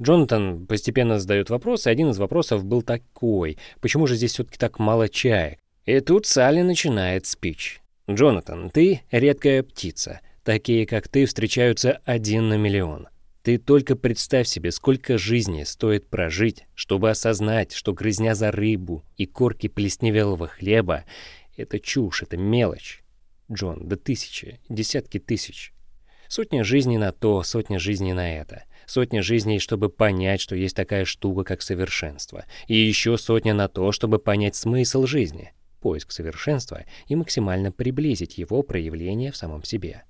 Джонатан 0.00 0.66
постепенно 0.66 1.18
задает 1.18 1.50
вопросы, 1.50 1.88
один 1.88 2.10
из 2.10 2.18
вопросов 2.18 2.64
был 2.64 2.82
такой, 2.82 3.58
почему 3.80 4.06
же 4.06 4.16
здесь 4.16 4.32
все-таки 4.32 4.58
так 4.58 4.78
мало 4.78 5.08
чаек? 5.08 5.58
И 5.86 6.00
тут 6.00 6.26
Салли 6.26 6.62
начинает 6.62 7.26
спич. 7.26 7.80
«Джонатан, 8.08 8.70
ты 8.70 9.02
редкая 9.10 9.62
птица. 9.62 10.20
Такие, 10.44 10.86
как 10.86 11.08
ты, 11.08 11.26
встречаются 11.26 12.00
один 12.04 12.48
на 12.48 12.56
миллион. 12.56 13.08
Ты 13.42 13.58
только 13.58 13.96
представь 13.96 14.46
себе, 14.46 14.70
сколько 14.70 15.18
жизней 15.18 15.64
стоит 15.64 16.08
прожить, 16.08 16.66
чтобы 16.74 17.10
осознать, 17.10 17.72
что 17.72 17.92
грызня 17.92 18.34
за 18.34 18.52
рыбу 18.52 19.04
и 19.16 19.26
корки 19.26 19.68
плесневелого 19.68 20.46
хлеба— 20.46 21.04
это 21.56 21.80
чушь, 21.80 22.22
это 22.22 22.36
мелочь. 22.36 23.02
Джон, 23.50 23.86
да 23.88 23.96
тысячи, 23.96 24.60
десятки 24.68 25.18
тысяч. 25.18 25.72
Сотня 26.28 26.64
жизней 26.64 26.98
на 26.98 27.12
то, 27.12 27.42
сотня 27.42 27.78
жизней 27.78 28.12
на 28.12 28.36
это. 28.36 28.64
Сотня 28.86 29.22
жизней, 29.22 29.60
чтобы 29.60 29.88
понять, 29.88 30.40
что 30.40 30.56
есть 30.56 30.74
такая 30.74 31.04
штука, 31.04 31.44
как 31.44 31.62
совершенство. 31.62 32.44
И 32.66 32.76
еще 32.76 33.16
сотня 33.16 33.54
на 33.54 33.68
то, 33.68 33.92
чтобы 33.92 34.18
понять 34.18 34.56
смысл 34.56 35.06
жизни, 35.06 35.52
поиск 35.80 36.10
совершенства 36.10 36.84
и 37.06 37.14
максимально 37.14 37.70
приблизить 37.70 38.38
его 38.38 38.62
проявление 38.62 39.30
в 39.30 39.36
самом 39.36 39.62
себе, 39.62 40.02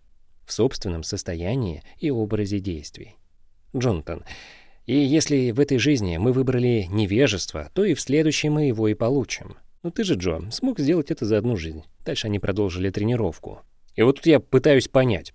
в 0.47 0.53
собственном 0.53 1.03
состоянии 1.03 1.83
и 1.99 2.11
образе 2.11 2.61
действий. 2.61 3.17
Джонатан, 3.77 4.25
и 4.87 4.97
если 4.97 5.51
в 5.51 5.61
этой 5.61 5.79
жизни 5.79 6.17
мы 6.17 6.33
выбрали 6.33 6.87
невежество, 6.89 7.71
то 7.75 7.85
и 7.85 7.95
в 7.95 8.01
следующей 8.01 8.49
мы 8.49 8.67
его 8.67 8.89
и 8.89 8.95
получим. 8.95 9.57
Ну 9.83 9.91
ты 9.91 10.05
же, 10.05 10.15
Джо, 10.15 10.41
смог 10.51 10.79
сделать 10.79 11.11
это 11.11 11.25
за 11.25 11.39
одну 11.39 11.57
жизнь. 11.57 11.85
Дальше 12.05 12.27
они 12.27 12.39
продолжили 12.39 12.91
тренировку. 12.91 13.61
И 13.95 14.03
вот 14.03 14.17
тут 14.17 14.27
я 14.27 14.41
пытаюсь 14.41 14.89
понять. 14.89 15.33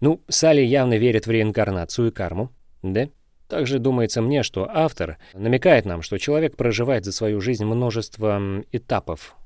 Ну, 0.00 0.22
Салли 0.28 0.62
явно 0.62 0.96
верит 0.96 1.26
в 1.26 1.30
реинкарнацию 1.30 2.08
и 2.08 2.10
карму, 2.10 2.50
да? 2.82 3.08
Также 3.48 3.78
думается 3.78 4.22
мне, 4.22 4.42
что 4.42 4.68
автор 4.70 5.18
намекает 5.34 5.84
нам, 5.84 6.02
что 6.02 6.18
человек 6.18 6.56
проживает 6.56 7.04
за 7.04 7.12
свою 7.12 7.40
жизнь 7.40 7.64
множество 7.64 8.40
этапов. 8.72 9.36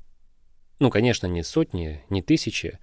Ну, 0.79 0.89
конечно, 0.89 1.27
не 1.27 1.43
сотни, 1.43 2.03
не 2.09 2.21
тысячи, 2.21 2.79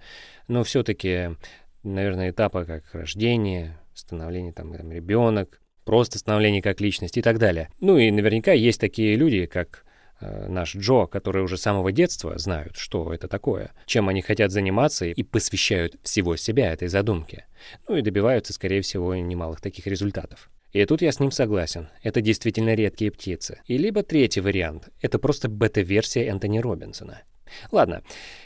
но 0.47 0.63
все-таки, 0.63 1.37
наверное, 1.83 2.31
этапы 2.31 2.65
как 2.65 2.83
рождение, 2.93 3.79
становление 3.93 4.51
там, 4.51 4.73
там 4.75 4.91
ребенок, 4.91 5.61
просто 5.85 6.19
становление 6.19 6.61
как 6.61 6.81
личность 6.81 7.17
и 7.17 7.21
так 7.21 7.39
далее. 7.39 7.69
Ну 7.79 7.97
и 7.97 8.11
наверняка 8.11 8.51
есть 8.51 8.79
такие 8.79 9.15
люди, 9.15 9.45
как 9.45 9.85
наш 10.47 10.75
Джо, 10.75 11.05
которые 11.05 11.43
уже 11.43 11.57
с 11.57 11.61
самого 11.61 11.91
детства 11.91 12.37
знают, 12.37 12.77
что 12.77 13.13
это 13.13 13.27
такое, 13.27 13.71
чем 13.85 14.09
они 14.09 14.21
хотят 14.21 14.51
заниматься 14.51 15.05
и 15.05 15.23
посвящают 15.23 15.95
всего 16.03 16.35
себя 16.35 16.73
этой 16.73 16.87
задумке. 16.87 17.45
Ну 17.87 17.95
и 17.95 18.01
добиваются, 18.01 18.53
скорее 18.53 18.81
всего, 18.81 19.15
немалых 19.15 19.61
таких 19.61 19.87
результатов. 19.87 20.49
И 20.73 20.83
тут 20.85 21.03
я 21.03 21.11
с 21.11 21.19
ним 21.19 21.31
согласен. 21.31 21.89
Это 22.01 22.19
действительно 22.21 22.73
редкие 22.73 23.11
птицы. 23.11 23.61
И 23.67 23.77
либо 23.77 24.01
третий 24.01 24.41
вариант. 24.41 24.89
Это 25.01 25.19
просто 25.19 25.47
бета-версия 25.47 26.25
Энтони 26.25 26.57
Робинсона. 26.57 27.21
Ладно. 27.71 28.01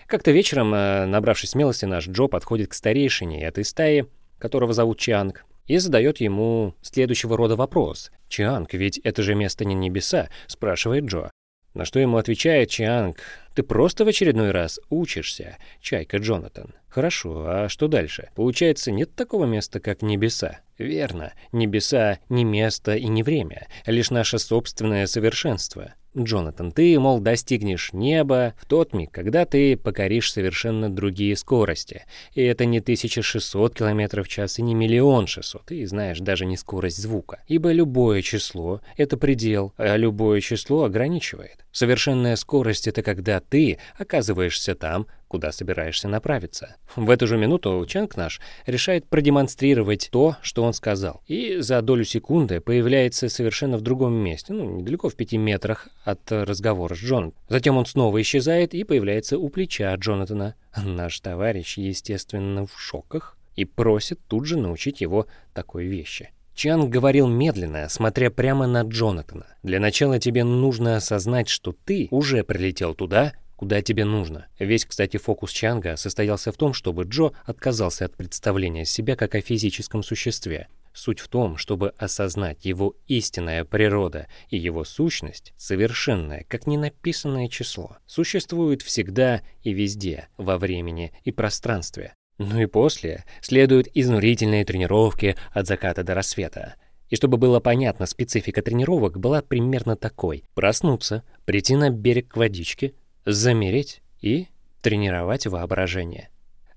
Как-то 0.08 0.32
вечером, 0.32 0.74
э, 0.74 1.06
набравшись 1.06 1.52
смелости, 1.52 1.86
наш 1.86 2.08
Джо 2.08 2.28
подходит 2.28 2.70
к 2.72 2.74
старейшине 2.74 3.44
этой 3.44 3.64
стаи, 3.64 4.08
которого 4.40 4.74
зовут 4.74 5.00
Чанг, 5.00 5.46
и 5.68 5.78
задает 5.78 6.20
ему 6.20 6.76
следующего 6.82 7.38
рода 7.38 7.56
вопрос. 7.56 8.12
«Чанг, 8.30 8.74
ведь 8.74 9.00
это 9.00 9.22
же 9.22 9.36
место 9.36 9.66
не 9.66 9.76
небеса?»– 9.76 10.30
спрашивает 10.48 11.06
Джо. 11.06 11.32
На 11.78 11.86
что 11.86 12.00
ему 12.00 12.18
отвечает 12.18 12.72
Чианг, 12.72 13.20
«Ты 13.54 13.62
просто 13.62 14.04
в 14.04 14.08
очередной 14.08 14.50
раз 14.50 14.80
учишься, 14.90 15.58
Чайка 15.80 16.18
Джонатан». 16.18 16.74
Хорошо, 16.98 17.46
а 17.48 17.70
что 17.70 17.88
дальше? 17.88 18.32
Получается, 18.34 18.92
нет 18.92 19.14
такого 19.14 19.46
места, 19.46 19.80
как 19.80 20.02
небеса. 20.02 20.62
Верно, 20.80 21.32
небеса 21.52 22.18
не 22.28 22.44
место 22.44 22.96
и 22.96 23.06
не 23.08 23.22
время, 23.22 23.68
лишь 23.86 24.10
наше 24.10 24.40
собственное 24.40 25.06
совершенство. 25.06 25.94
Джонатан, 26.18 26.72
ты, 26.72 27.00
мол, 27.00 27.20
достигнешь 27.20 27.94
неба 27.94 28.56
в 28.58 28.66
тот 28.66 28.94
миг, 28.94 29.12
когда 29.12 29.46
ты 29.46 29.78
покоришь 29.78 30.32
совершенно 30.32 30.90
другие 30.90 31.36
скорости. 31.36 32.06
И 32.34 32.42
это 32.42 32.66
не 32.66 32.80
1600 32.80 33.76
км 33.76 34.24
в 34.24 34.28
час 34.28 34.58
и 34.58 34.64
не 34.64 34.74
миллион 34.74 35.28
шестьсот, 35.28 35.72
и 35.72 35.86
знаешь, 35.86 36.20
даже 36.20 36.46
не 36.46 36.58
скорость 36.58 36.98
звука. 37.00 37.44
Ибо 37.48 37.72
любое 37.72 38.24
число— 38.24 38.82
это 38.98 39.18
предел, 39.18 39.74
а 39.78 39.96
любое 39.98 40.42
число 40.42 40.86
ограничивает. 40.86 41.66
Совершенная 41.72 42.36
скорость— 42.36 42.88
это 42.88 43.04
когда 43.04 43.40
ты 43.40 43.78
оказываешься 44.00 44.74
там, 44.74 45.06
куда 45.28 45.52
собираешься 45.52 46.08
направиться. 46.08 46.76
В 46.96 47.10
эту 47.10 47.28
же 47.28 47.38
минуту 47.38 47.86
Чанг 47.88 48.16
наш 48.16 48.42
решает 48.66 49.08
продемонстрировать 49.08 50.10
то, 50.12 50.36
что 50.42 50.64
он 50.64 50.74
сказал. 50.74 51.22
И 51.28 51.58
за 51.60 51.82
долю 51.82 52.04
секунды 52.04 52.60
появляется 52.60 53.30
совершенно 53.30 53.78
в 53.78 53.82
другом 53.82 54.14
месте, 54.14 54.54
ну, 54.54 54.78
недалеко 54.78 55.10
в 55.10 55.16
пяти 55.16 55.38
метрах 55.38 55.88
от 56.04 56.32
разговора 56.32 56.96
с 56.96 57.00
Джон. 57.00 57.34
Затем 57.50 57.78
он 57.78 57.86
снова 57.86 58.22
исчезает 58.22 58.74
и 58.74 58.84
появляется 58.84 59.38
у 59.38 59.50
плеча 59.50 59.94
Джонатана. 59.96 60.56
Наш 60.76 61.20
товарищ, 61.20 61.78
естественно, 61.78 62.66
в 62.66 62.80
шоках 62.80 63.38
и 63.56 63.66
просит 63.66 64.20
тут 64.28 64.46
же 64.46 64.58
научить 64.58 65.02
его 65.02 65.28
такой 65.54 65.86
вещи. 65.86 66.32
Чанг 66.58 66.90
говорил 66.90 67.28
медленно, 67.28 67.88
смотря 67.88 68.32
прямо 68.32 68.66
на 68.66 68.82
Джонатана. 68.82 69.46
«Для 69.62 69.80
начала 69.80 70.18
тебе 70.18 70.44
нужно 70.44 70.96
осознать, 70.96 71.50
что 71.50 71.72
ты 71.72 72.08
уже 72.10 72.44
прилетел 72.44 72.96
туда, 72.96 73.34
куда 73.58 73.82
тебе 73.82 74.06
нужно. 74.06 74.48
Весь, 74.58 74.86
кстати, 74.86 75.18
фокус 75.18 75.52
Чанга 75.52 75.98
состоялся 75.98 76.54
в 76.54 76.56
том, 76.56 76.74
чтобы 76.74 77.04
Джо 77.04 77.32
отказался 77.44 78.06
от 78.06 78.16
представления 78.16 78.86
себя 78.86 79.18
как 79.18 79.36
о 79.36 79.42
физическом 79.42 80.04
существе. 80.04 80.70
Суть 80.94 81.20
в 81.20 81.28
том, 81.28 81.58
чтобы 81.58 81.90
осознать 81.98 82.66
его 82.66 82.96
истинная 83.08 83.66
природа 83.66 84.28
и 84.50 84.58
его 84.58 84.84
сущность, 84.84 85.54
совершенное, 85.58 86.46
как 86.48 86.66
ненаписанное 86.66 87.50
число, 87.50 87.98
существует 88.08 88.82
всегда 88.82 89.42
и 89.62 89.74
везде, 89.74 90.28
во 90.38 90.58
времени 90.58 91.12
и 91.24 91.32
пространстве. 91.32 92.14
Ну 92.40 92.62
и 92.62 92.66
после 92.68 93.26
следуют 93.42 93.88
изнурительные 93.94 94.66
тренировки 94.66 95.36
от 95.52 95.68
заката 95.68 96.04
до 96.04 96.14
рассвета. 96.14 96.76
И 97.10 97.16
чтобы 97.16 97.38
было 97.38 97.60
понятно, 97.60 98.06
специфика 98.06 98.62
тренировок 98.62 99.20
была 99.20 99.42
примерно 99.42 99.96
такой. 99.96 100.44
Проснуться, 100.54 101.24
прийти 101.46 101.76
на 101.76 101.90
берег 101.90 102.30
к 102.30 102.38
водичке, 102.38 102.94
замереть 103.28 104.02
и 104.22 104.48
тренировать 104.82 105.48
воображение. 105.48 106.30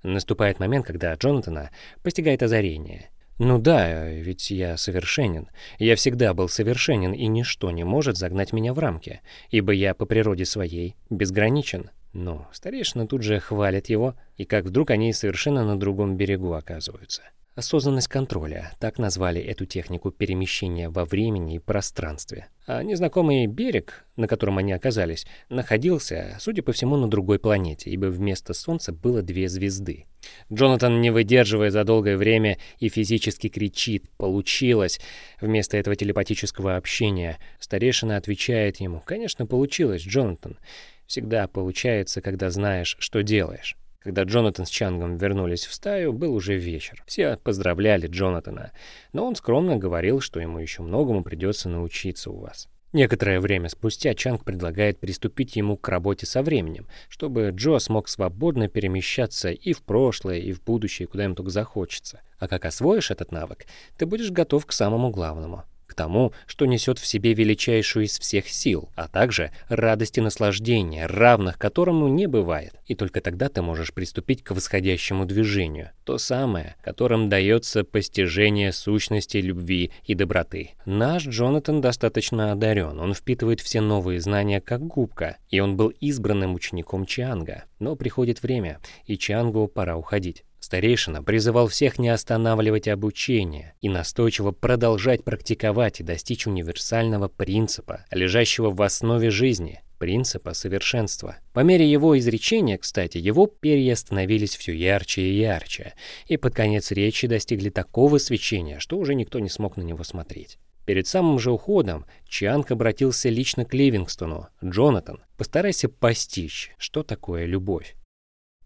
Наступает 0.02 0.58
момент, 0.58 0.84
когда 0.84 1.14
Джонатана 1.14 1.70
постигает 2.02 2.42
озарение. 2.42 3.10
Ну 3.38 3.58
да, 3.58 4.08
ведь 4.08 4.50
я 4.50 4.76
совершенен. 4.76 5.48
Я 5.78 5.96
всегда 5.96 6.34
был 6.34 6.48
совершенен, 6.48 7.12
и 7.12 7.26
ничто 7.26 7.70
не 7.70 7.84
может 7.84 8.16
загнать 8.16 8.52
меня 8.52 8.74
в 8.74 8.78
рамки, 8.78 9.20
ибо 9.50 9.72
я 9.72 9.94
по 9.94 10.06
природе 10.06 10.44
своей 10.44 10.96
безграничен. 11.08 11.90
Но 12.12 12.48
старейшина 12.52 13.06
тут 13.06 13.22
же 13.22 13.38
хвалит 13.38 13.88
его, 13.88 14.16
и 14.36 14.44
как 14.44 14.64
вдруг 14.64 14.90
они 14.90 15.12
совершенно 15.12 15.64
на 15.64 15.78
другом 15.78 16.16
берегу 16.16 16.52
оказываются. 16.52 17.22
Осознанность 17.60 18.08
контроля, 18.08 18.72
так 18.80 18.98
назвали 18.98 19.38
эту 19.38 19.66
технику 19.66 20.10
перемещения 20.10 20.88
во 20.88 21.04
времени 21.04 21.56
и 21.56 21.58
пространстве. 21.58 22.46
А 22.66 22.82
незнакомый 22.82 23.46
берег, 23.46 24.06
на 24.16 24.26
котором 24.26 24.56
они 24.56 24.72
оказались, 24.72 25.26
находился, 25.50 26.38
судя 26.40 26.62
по 26.62 26.72
всему, 26.72 26.96
на 26.96 27.06
другой 27.06 27.38
планете, 27.38 27.90
ибо 27.90 28.06
вместо 28.06 28.54
Солнца 28.54 28.92
было 28.94 29.20
две 29.20 29.46
звезды. 29.50 30.06
Джонатан, 30.50 31.02
не 31.02 31.10
выдерживая 31.10 31.70
за 31.70 31.84
долгое 31.84 32.16
время, 32.16 32.56
и 32.78 32.88
физически 32.88 33.50
кричит 33.50 34.08
«Получилось!» 34.16 34.98
Вместо 35.42 35.76
этого 35.76 35.94
телепатического 35.96 36.76
общения 36.76 37.38
старейшина 37.58 38.16
отвечает 38.16 38.80
ему 38.80 39.02
«Конечно, 39.04 39.44
получилось, 39.44 40.00
Джонатан. 40.00 40.58
Всегда 41.06 41.46
получается, 41.46 42.22
когда 42.22 42.48
знаешь, 42.48 42.96
что 43.00 43.22
делаешь». 43.22 43.76
Когда 44.02 44.22
Джонатан 44.22 44.64
с 44.64 44.70
Чангом 44.70 45.18
вернулись 45.18 45.66
в 45.66 45.74
стаю, 45.74 46.14
был 46.14 46.34
уже 46.34 46.56
вечер. 46.56 47.04
Все 47.06 47.36
поздравляли 47.36 48.06
Джонатана, 48.06 48.72
но 49.12 49.26
он 49.26 49.36
скромно 49.36 49.76
говорил, 49.76 50.20
что 50.20 50.40
ему 50.40 50.58
еще 50.58 50.82
многому 50.82 51.22
придется 51.22 51.68
научиться 51.68 52.30
у 52.30 52.38
вас. 52.38 52.68
Некоторое 52.94 53.40
время 53.40 53.68
спустя 53.68 54.14
Чанг 54.14 54.42
предлагает 54.42 54.98
приступить 54.98 55.54
ему 55.54 55.76
к 55.76 55.86
работе 55.88 56.24
со 56.24 56.42
временем, 56.42 56.88
чтобы 57.10 57.50
Джо 57.50 57.78
смог 57.78 58.08
свободно 58.08 58.68
перемещаться 58.68 59.50
и 59.50 59.74
в 59.74 59.82
прошлое, 59.82 60.38
и 60.38 60.52
в 60.52 60.62
будущее, 60.64 61.06
куда 61.06 61.26
им 61.26 61.34
только 61.34 61.50
захочется. 61.50 62.22
А 62.38 62.48
как 62.48 62.64
освоишь 62.64 63.10
этот 63.10 63.32
навык, 63.32 63.66
ты 63.98 64.06
будешь 64.06 64.30
готов 64.30 64.64
к 64.64 64.72
самому 64.72 65.10
главному 65.10 65.64
к 65.90 65.94
тому, 65.94 66.32
что 66.46 66.66
несет 66.66 66.98
в 66.98 67.06
себе 67.06 67.34
величайшую 67.34 68.06
из 68.06 68.18
всех 68.18 68.48
сил, 68.48 68.88
а 68.94 69.08
также 69.08 69.50
радость 69.68 70.18
и 70.18 70.20
наслаждение, 70.20 71.06
равных 71.06 71.58
которому 71.58 72.08
не 72.08 72.26
бывает. 72.26 72.74
И 72.86 72.94
только 72.94 73.20
тогда 73.20 73.48
ты 73.48 73.60
можешь 73.60 73.92
приступить 73.92 74.42
к 74.44 74.52
восходящему 74.52 75.24
движению, 75.24 75.90
то 76.04 76.16
самое, 76.16 76.76
которым 76.82 77.28
дается 77.28 77.84
постижение 77.84 78.72
сущности 78.72 79.38
любви 79.38 79.90
и 80.04 80.14
доброты. 80.14 80.70
Наш 80.86 81.26
Джонатан 81.26 81.80
достаточно 81.80 82.52
одарен, 82.52 83.00
он 83.00 83.12
впитывает 83.12 83.60
все 83.60 83.80
новые 83.80 84.20
знания 84.20 84.60
как 84.60 84.86
губка, 84.86 85.36
и 85.48 85.60
он 85.60 85.76
был 85.76 85.88
избранным 85.88 86.54
учеником 86.54 87.04
Чанга. 87.04 87.64
Но 87.80 87.96
приходит 87.96 88.42
время, 88.42 88.78
и 89.06 89.18
Чангу 89.18 89.66
пора 89.66 89.96
уходить. 89.96 90.44
Старейшина 90.60 91.22
призывал 91.22 91.68
всех 91.68 91.98
не 91.98 92.10
останавливать 92.10 92.86
обучение 92.86 93.74
и 93.80 93.88
настойчиво 93.88 94.52
продолжать 94.52 95.24
практиковать 95.24 96.00
и 96.00 96.04
достичь 96.04 96.46
универсального 96.46 97.28
принципа, 97.28 98.04
лежащего 98.10 98.70
в 98.70 98.80
основе 98.82 99.30
жизни, 99.30 99.80
принципа 99.98 100.52
совершенства. 100.52 101.36
По 101.54 101.60
мере 101.60 101.90
его 101.90 102.18
изречения, 102.18 102.76
кстати, 102.76 103.16
его 103.16 103.46
перья 103.46 103.94
становились 103.94 104.54
все 104.54 104.72
ярче 104.72 105.22
и 105.22 105.38
ярче, 105.38 105.94
и 106.26 106.36
под 106.36 106.54
конец 106.54 106.90
речи 106.90 107.26
достигли 107.26 107.70
такого 107.70 108.18
свечения, 108.18 108.80
что 108.80 108.98
уже 108.98 109.14
никто 109.14 109.38
не 109.38 109.48
смог 109.48 109.78
на 109.78 109.82
него 109.82 110.04
смотреть. 110.04 110.58
Перед 110.84 111.06
самым 111.06 111.38
же 111.38 111.52
уходом 111.52 112.04
Чанг 112.28 112.70
обратился 112.70 113.28
лично 113.28 113.64
к 113.64 113.74
Ливингстону. 113.74 114.48
«Джонатан, 114.64 115.22
постарайся 115.36 115.88
постичь, 115.88 116.72
что 116.78 117.02
такое 117.02 117.44
любовь. 117.44 117.94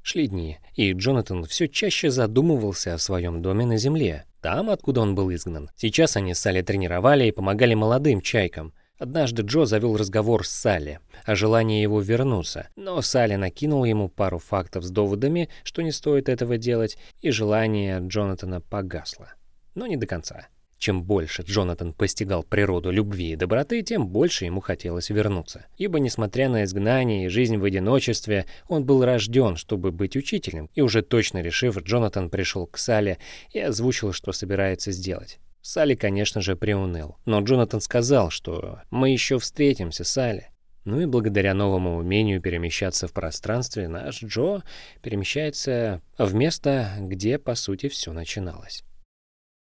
Шли 0.07 0.27
дни, 0.27 0.59
и 0.75 0.93
Джонатан 0.93 1.45
все 1.45 1.67
чаще 1.67 2.11
задумывался 2.11 2.93
о 2.93 2.99
своем 2.99 3.41
доме 3.41 3.65
на 3.65 3.79
земле, 3.79 4.27
там, 4.43 4.69
откуда 4.69 5.01
он 5.01 5.15
был 5.15 5.33
изгнан. 5.33 5.71
Сейчас 5.77 6.19
они 6.19 6.35
с 6.35 6.41
Салли 6.41 6.61
тренировали 6.61 7.25
и 7.25 7.33
помогали 7.33 7.73
молодым 7.73 8.21
чайкам. 8.21 8.75
Однажды 8.99 9.41
Джо 9.45 9.65
завел 9.65 9.97
разговор 9.97 10.47
с 10.47 10.51
Салли 10.51 11.01
о 11.25 11.35
желании 11.35 11.81
его 11.81 12.03
вернуться, 12.03 12.69
но 12.77 13.01
Салли 13.01 13.37
накинул 13.37 13.85
ему 13.85 14.11
пару 14.11 14.39
фактов 14.39 14.85
с 14.85 14.91
доводами, 14.91 15.49
что 15.63 15.81
не 15.81 15.91
стоит 15.91 16.29
этого 16.29 16.59
делать, 16.59 16.99
и 17.23 17.31
желание 17.31 17.99
Джонатана 18.07 18.61
погасло. 18.61 19.33
Но 19.75 19.87
не 19.87 19.97
до 19.97 20.07
конца. 20.07 20.49
Чем 20.85 21.03
больше 21.03 21.41
Джонатан 21.41 21.95
постигал 21.95 22.43
природу 22.43 22.91
любви 22.91 23.33
и 23.33 23.37
доброты, 23.37 23.81
тем 23.81 24.07
больше 24.07 24.45
ему 24.45 24.61
хотелось 24.61 25.09
вернуться. 25.09 25.65
Ибо, 25.79 25.99
несмотря 25.99 26.51
на 26.51 26.65
изгнание 26.65 27.25
и 27.25 27.29
жизнь 27.29 27.57
в 27.57 27.65
одиночестве, 27.65 28.45
он 28.69 28.85
был 28.85 29.03
рожден, 29.03 29.57
чтобы 29.57 29.93
быть 29.93 30.15
учителем, 30.15 30.69
и 30.75 30.83
уже 30.83 31.01
точно 31.01 31.41
решив, 31.41 31.79
Джонатан 31.79 32.29
пришел 32.29 32.67
к 32.67 32.77
Сале 32.77 33.17
и 33.51 33.61
озвучил, 33.61 34.13
что 34.13 34.33
собирается 34.33 34.93
сделать. 34.93 35.39
Салли, 35.63 35.95
конечно 35.95 36.43
же, 36.43 36.55
приуныл, 36.55 37.17
но 37.25 37.41
Джонатан 37.41 37.81
сказал, 37.81 38.29
что 38.29 38.81
«мы 38.91 39.09
еще 39.09 39.39
встретимся, 39.39 40.05
Салли». 40.05 40.51
Ну 40.85 41.01
и 41.01 41.07
благодаря 41.07 41.55
новому 41.55 41.97
умению 41.97 42.43
перемещаться 42.43 43.09
в 43.09 43.15
пространстве, 43.15 43.89
наш 43.89 44.23
Джо 44.23 44.61
перемещается 45.01 46.03
в 46.19 46.35
место, 46.35 46.91
где, 47.01 47.39
по 47.39 47.55
сути, 47.55 47.89
все 47.89 48.13
начиналось. 48.13 48.85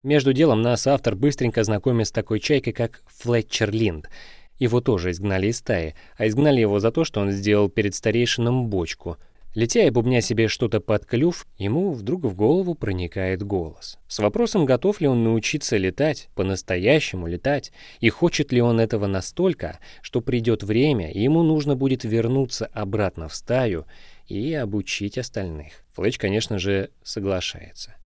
Между 0.04 0.32
делом 0.32 0.62
нас 0.62 0.88
автор 0.88 1.14
быстренько 1.14 1.62
знакомит 1.66 2.08
с 2.08 2.12
такой 2.12 2.40
чайкой, 2.40 2.72
как 2.72 3.04
Флетчер 3.08 3.70
Линд. 3.70 4.10
Его 4.58 4.80
тоже 4.80 5.12
изгнали 5.12 5.48
из 5.48 5.58
стаи, 5.58 5.94
а 6.16 6.26
изгнали 6.26 6.62
его 6.62 6.80
за 6.80 6.94
то, 6.94 7.04
что 7.04 7.20
он 7.20 7.32
сделал 7.32 7.68
перед 7.68 7.94
старейшином 7.94 8.68
бочку. 8.68 9.18
Летя 9.56 9.86
и 9.86 9.90
бубня 9.90 10.22
себе 10.22 10.48
что-то 10.48 10.80
под 10.80 11.06
клюв, 11.06 11.46
ему 11.58 11.92
вдруг 11.92 12.24
в 12.24 12.34
голову 12.34 12.76
проникает 12.76 13.44
голос. 13.44 14.00
С 14.08 14.20
вопросом, 14.20 14.64
готов 14.64 15.02
ли 15.02 15.08
он 15.08 15.26
научиться 15.26 15.76
летать, 15.76 16.30
по-настоящему 16.34 17.28
летать, 17.28 17.74
и 18.00 18.08
хочет 18.08 18.54
ли 18.54 18.62
он 18.62 18.80
этого 18.80 19.06
настолько, 19.06 19.80
что 20.02 20.22
придет 20.22 20.64
время, 20.64 21.12
и 21.12 21.20
ему 21.20 21.44
нужно 21.44 21.76
будет 21.76 22.06
вернуться 22.06 22.68
обратно 22.68 23.28
в 23.28 23.36
стаю 23.36 23.86
и 24.28 24.54
обучить 24.54 25.18
остальных. 25.18 25.74
Флетч, 25.96 26.18
конечно 26.18 26.58
же, 26.58 26.92
соглашается. 27.04 27.99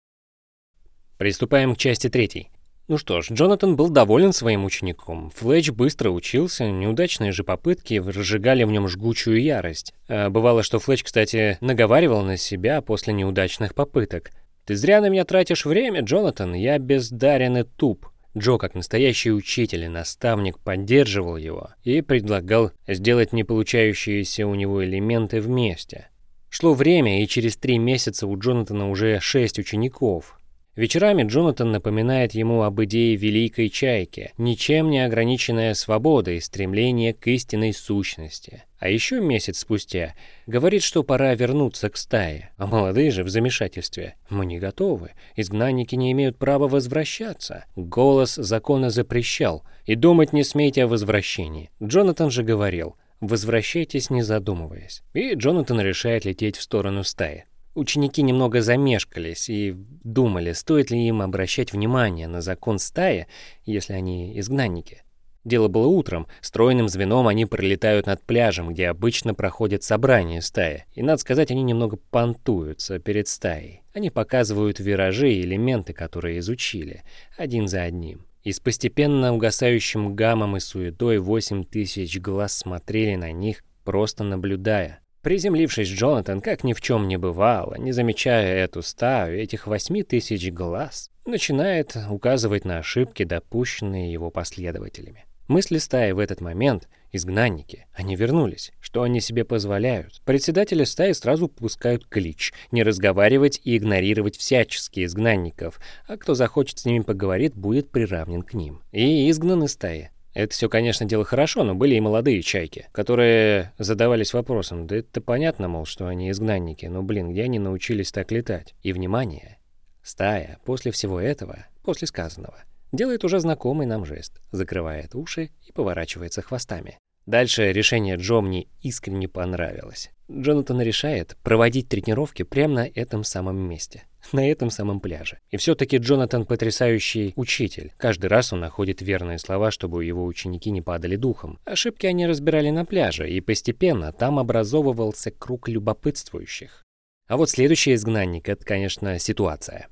Приступаем 1.23 1.73
к 1.73 1.77
части 1.77 2.09
третьей. 2.09 2.49
Ну 2.89 2.97
что 2.97 3.21
ж, 3.21 3.31
Джонатан 3.31 3.77
был 3.77 3.89
доволен 3.89 4.33
своим 4.33 4.65
учеником. 4.65 5.31
Флетч 5.33 5.69
быстро 5.69 6.09
учился, 6.09 6.69
неудачные 6.69 7.31
же 7.31 7.45
попытки 7.45 7.93
разжигали 7.93 8.65
в 8.65 8.71
нем 8.71 8.89
жгучую 8.89 9.41
ярость. 9.41 9.93
А 10.09 10.29
бывало, 10.29 10.63
что 10.63 10.79
Флетч, 10.79 11.03
кстати, 11.03 11.57
наговаривал 11.61 12.23
на 12.23 12.35
себя 12.35 12.81
после 12.81 13.13
неудачных 13.13 13.73
попыток. 13.73 14.31
«Ты 14.65 14.75
зря 14.75 14.99
на 14.99 15.07
меня 15.07 15.23
тратишь 15.23 15.65
время, 15.65 16.01
Джонатан, 16.01 16.55
я 16.55 16.77
бездарен 16.77 17.55
и 17.55 17.63
туп». 17.63 18.05
Джо, 18.37 18.57
как 18.57 18.75
настоящий 18.75 19.31
учитель 19.31 19.85
и 19.85 19.87
наставник, 19.87 20.59
поддерживал 20.59 21.37
его 21.37 21.69
и 21.85 22.01
предлагал 22.01 22.73
сделать 22.85 23.31
не 23.31 23.45
получающиеся 23.45 24.45
у 24.45 24.55
него 24.55 24.83
элементы 24.83 25.39
вместе. 25.39 26.09
Шло 26.49 26.73
время, 26.73 27.23
и 27.23 27.27
через 27.27 27.55
три 27.55 27.77
месяца 27.77 28.27
у 28.27 28.37
Джонатана 28.37 28.89
уже 28.89 29.21
шесть 29.21 29.57
учеников, 29.57 30.37
Вечерами 30.75 31.21
Джонатан 31.21 31.71
напоминает 31.71 32.33
ему 32.33 32.63
об 32.63 32.81
идее 32.83 33.15
великой 33.15 33.69
чайки, 33.69 34.33
ничем 34.39 34.89
не 34.89 35.05
ограниченная 35.05 35.75
свобода 35.75 36.31
и 36.31 36.39
стремление 36.39 37.13
к 37.13 37.27
истинной 37.27 37.73
сущности. 37.73 38.63
А 38.79 38.89
еще 38.89 39.21
месяц 39.21 39.59
спустя 39.59 40.15
говорит, 40.47 40.81
что 40.81 41.03
пора 41.03 41.35
вернуться 41.35 41.91
к 41.91 41.97
стае, 41.97 42.51
а 42.57 42.65
молодые 42.65 43.11
же 43.11 43.23
в 43.23 43.29
замешательстве. 43.29 44.15
Мы 44.29 44.47
не 44.47 44.57
готовы, 44.57 45.11
изгнанники 45.35 45.93
не 45.93 46.11
имеют 46.11 46.39
права 46.39 46.67
возвращаться. 46.67 47.65
Голос 47.75 48.33
закона 48.33 48.89
запрещал, 48.89 49.63
и 49.85 49.93
думать 49.93 50.33
не 50.33 50.43
смейте 50.43 50.85
о 50.85 50.87
возвращении. 50.87 51.69
Джонатан 51.83 52.31
же 52.31 52.41
говорил, 52.41 52.95
возвращайтесь 53.21 54.09
не 54.09 54.23
задумываясь. 54.23 55.03
И 55.13 55.35
Джонатан 55.35 55.79
решает 55.79 56.25
лететь 56.25 56.57
в 56.57 56.63
сторону 56.63 57.03
стаи. 57.03 57.45
Ученики 57.75 58.21
немного 58.21 58.61
замешкались 58.61 59.49
и 59.49 59.75
думали, 60.03 60.51
стоит 60.51 60.91
ли 60.91 61.07
им 61.07 61.21
обращать 61.21 61.73
внимание 61.73 62.27
на 62.27 62.41
закон 62.41 62.77
стаи, 62.77 63.27
если 63.65 63.93
они 63.93 64.39
изгнанники. 64.39 65.01
Дело 65.43 65.67
было 65.67 65.87
утром, 65.87 66.27
стройным 66.39 66.87
звеном 66.87 67.27
они 67.27 67.45
пролетают 67.45 68.05
над 68.05 68.21
пляжем, 68.21 68.69
где 68.69 68.87
обычно 68.87 69.33
проходят 69.33 69.83
собрания 69.83 70.41
стаи. 70.41 70.85
И, 70.93 71.01
надо 71.01 71.17
сказать, 71.17 71.51
они 71.51 71.63
немного 71.63 71.97
понтуются 72.11 72.99
перед 72.99 73.27
стаей. 73.27 73.81
Они 73.93 74.09
показывают 74.09 74.79
виражи 74.79 75.33
и 75.33 75.41
элементы, 75.41 75.93
которые 75.93 76.39
изучили, 76.39 77.03
один 77.37 77.67
за 77.67 77.81
одним. 77.81 78.25
И 78.43 78.51
с 78.51 78.59
постепенно 78.59 79.33
угасающим 79.33 80.15
гамом 80.15 80.57
и 80.57 80.59
суетой 80.59 81.17
восемь 81.17 81.65
тысяч 81.65 82.19
глаз 82.19 82.55
смотрели 82.55 83.15
на 83.15 83.31
них, 83.31 83.63
просто 83.83 84.23
наблюдая. 84.23 85.02
Приземлившись, 85.23 85.87
Джонатан, 85.87 86.41
как 86.41 86.65
ни 86.65 86.73
в 86.73 86.81
чем 86.81 87.07
не 87.07 87.15
бывало, 87.15 87.75
не 87.75 87.93
замечая 87.93 88.57
эту 88.65 88.81
стаю, 88.81 89.39
этих 89.39 89.67
восьми 89.67 90.03
тысяч 90.03 90.51
глаз, 90.51 91.11
начинает 91.25 91.95
указывать 92.09 92.65
на 92.65 92.79
ошибки, 92.79 93.23
допущенные 93.23 94.11
его 94.11 94.29
последователями. 94.29 95.23
Мысли 95.47 95.77
стаи 95.77 96.11
в 96.11 96.19
этот 96.19 96.41
момент— 96.41 96.89
изгнанники. 97.13 97.85
Они 97.93 98.17
вернулись. 98.17 98.73
Что 98.81 99.03
они 99.03 99.21
себе 99.21 99.45
позволяют? 99.45 100.21
Председатели 100.25 100.83
стаи 100.83 101.13
сразу 101.13 101.47
пускают 101.47 102.05
клич— 102.05 102.53
не 102.71 102.83
разговаривать 102.83 103.61
и 103.63 103.77
игнорировать 103.77 104.37
всяческие 104.37 105.05
изгнанников, 105.05 105.79
а 106.05 106.17
кто 106.17 106.33
захочет 106.33 106.79
с 106.79 106.85
ними 106.85 107.01
поговорить, 107.01 107.55
будет 107.55 107.91
приравнен 107.91 108.41
к 108.41 108.53
ним. 108.53 108.81
И 108.91 109.29
изгнаны 109.29 109.69
стаи. 109.69 110.11
Это 110.33 110.53
все, 110.53 110.67
конечно, 110.67 111.05
дело 111.05 111.23
хорошо, 111.23 111.63
но 111.63 111.75
были 111.75 111.95
и 111.95 111.99
молодые 111.99 112.41
чайки, 112.41 112.87
которые 112.91 113.71
задавались 113.77 114.33
вопросом, 114.33 114.87
да 114.87 114.97
это 114.97 115.21
понятно, 115.21 115.67
мол, 115.67 115.85
что 115.85 116.07
они 116.07 116.31
изгнанники, 116.31 116.87
но, 116.87 117.03
блин, 117.03 117.31
где 117.31 117.43
они 117.43 117.59
научились 117.59 118.11
так 118.11 118.31
летать? 118.31 118.73
И, 118.81 118.93
внимание, 118.93 119.59
стая 120.01 120.59
после 120.65 120.91
всего 120.91 121.19
этого, 121.19 121.67
после 121.83 122.07
сказанного, 122.07 122.57
делает 122.91 123.23
уже 123.23 123.39
знакомый 123.39 123.85
нам 123.85 124.05
жест, 124.05 124.41
закрывает 124.51 125.13
уши 125.13 125.51
и 125.67 125.71
поворачивается 125.71 126.41
хвостами. 126.41 126.97
Дальше 127.25 127.71
решение 127.71 128.17
Джо 128.17 128.41
мне 128.41 128.67
искренне 128.81 129.27
понравилось. 129.27 130.11
Джонатан 130.31 130.81
решает 130.81 131.37
проводить 131.43 131.89
тренировки 131.89 132.43
прямо 132.43 132.73
на 132.75 132.87
этом 132.87 133.23
самом 133.23 133.57
месте, 133.57 134.03
на 134.31 134.49
этом 134.49 134.69
самом 134.69 134.99
пляже. 134.99 135.39
И 135.51 135.57
все-таки 135.57 135.97
Джонатан 135.97 136.45
потрясающий 136.45 137.33
учитель. 137.35 137.93
Каждый 137.97 138.27
раз 138.27 138.51
он 138.51 138.61
находит 138.61 139.01
верные 139.01 139.37
слова, 139.37 139.69
чтобы 139.69 140.05
его 140.05 140.25
ученики 140.25 140.71
не 140.71 140.81
падали 140.81 141.15
духом. 141.15 141.59
Ошибки 141.65 142.05
они 142.07 142.25
разбирали 142.25 142.71
на 142.71 142.85
пляже, 142.85 143.29
и 143.29 143.41
постепенно 143.41 144.11
там 144.11 144.39
образовывался 144.39 145.31
круг 145.31 145.67
любопытствующих. 145.67 146.83
А 147.27 147.37
вот 147.37 147.49
следующий 147.49 147.93
изгнанник— 147.93 148.49
это, 148.49 148.65
конечно, 148.65 149.19
ситуация. 149.19 149.87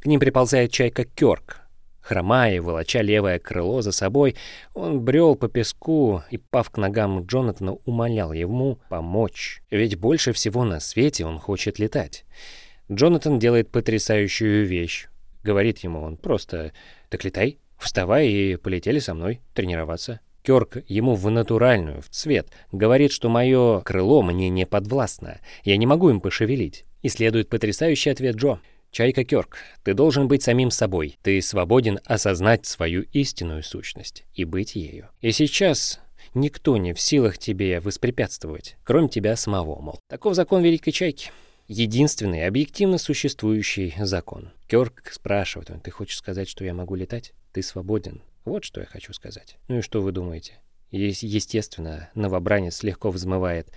К 0.00 0.06
ним 0.06 0.20
приползает 0.20 0.72
чайка 0.72 1.04
Кёрк, 1.04 1.62
Хромая 2.00 2.56
и 2.56 2.60
волоча 2.60 3.02
левое 3.02 3.38
крыло 3.38 3.82
за 3.82 3.92
собой, 3.92 4.36
он 4.74 5.00
брел 5.00 5.36
по 5.36 5.48
песку 5.48 6.22
и, 6.30 6.38
пав 6.38 6.70
к 6.70 6.78
ногам 6.78 7.24
Джонатана, 7.24 7.74
умолял 7.84 8.32
ему 8.32 8.78
помочь. 8.88 9.62
Ведь 9.70 9.96
больше 9.96 10.32
всего 10.32 10.64
на 10.64 10.80
свете 10.80 11.26
он 11.26 11.38
хочет 11.38 11.78
летать. 11.78 12.24
Джонатан 12.90 13.38
делает 13.38 13.70
потрясающую 13.70 14.66
вещь. 14.66 15.08
Говорит 15.42 15.78
ему 15.78 16.02
он 16.02 16.16
просто 16.16 16.72
«Так 17.08 17.24
летай, 17.24 17.58
Вставай 17.80 18.28
и 18.28 18.56
полетели 18.56 18.98
со 18.98 19.14
мной 19.14 19.40
тренироваться. 19.54 20.20
Кёрк 20.42 20.78
ему 20.86 21.14
в 21.14 21.30
натуральную, 21.30 22.02
в 22.02 22.08
цвет, 22.10 22.48
говорит, 22.72 23.10
что 23.10 23.30
мое 23.30 23.80
крыло 23.80 24.22
мне 24.22 24.50
не 24.50 24.66
подвластно, 24.66 25.40
я 25.64 25.76
не 25.78 25.86
могу 25.86 26.10
им 26.10 26.20
пошевелить. 26.20 26.84
И 27.02 27.08
следует 27.08 27.48
потрясающий 27.48 28.10
ответ 28.10 28.36
Джо. 28.36 28.60
Чайка 28.90 29.24
Кёрк, 29.24 29.58
ты 29.84 29.94
должен 29.94 30.26
быть 30.26 30.42
самим 30.42 30.72
собой. 30.72 31.16
Ты 31.22 31.40
свободен 31.42 32.00
осознать 32.04 32.66
свою 32.66 33.02
истинную 33.12 33.62
сущность 33.62 34.24
и 34.34 34.44
быть 34.44 34.74
ею. 34.74 35.08
И 35.20 35.30
сейчас 35.30 36.00
никто 36.34 36.76
не 36.76 36.92
в 36.92 37.00
силах 37.00 37.38
тебе 37.38 37.78
воспрепятствовать, 37.78 38.76
кроме 38.82 39.08
тебя 39.08 39.36
самого, 39.36 39.80
мол. 39.80 40.00
Таков 40.08 40.34
закон 40.34 40.62
Великой 40.62 40.90
Чайки. 40.90 41.30
Единственный 41.68 42.46
объективно 42.46 42.98
существующий 42.98 43.94
закон. 44.00 44.50
Кёрк 44.66 45.08
спрашивает, 45.12 45.70
ты 45.84 45.90
хочешь 45.92 46.18
сказать, 46.18 46.48
что 46.48 46.64
я 46.64 46.74
могу 46.74 46.96
летать? 46.96 47.32
Ты 47.52 47.62
свободен. 47.62 48.22
Вот 48.44 48.64
что 48.64 48.80
я 48.80 48.86
хочу 48.86 49.12
сказать. 49.12 49.56
Ну 49.68 49.78
и 49.78 49.82
что 49.82 50.02
вы 50.02 50.10
думаете? 50.10 50.54
Естественно, 50.90 52.10
новобранец 52.16 52.82
легко 52.82 53.12
взмывает 53.12 53.70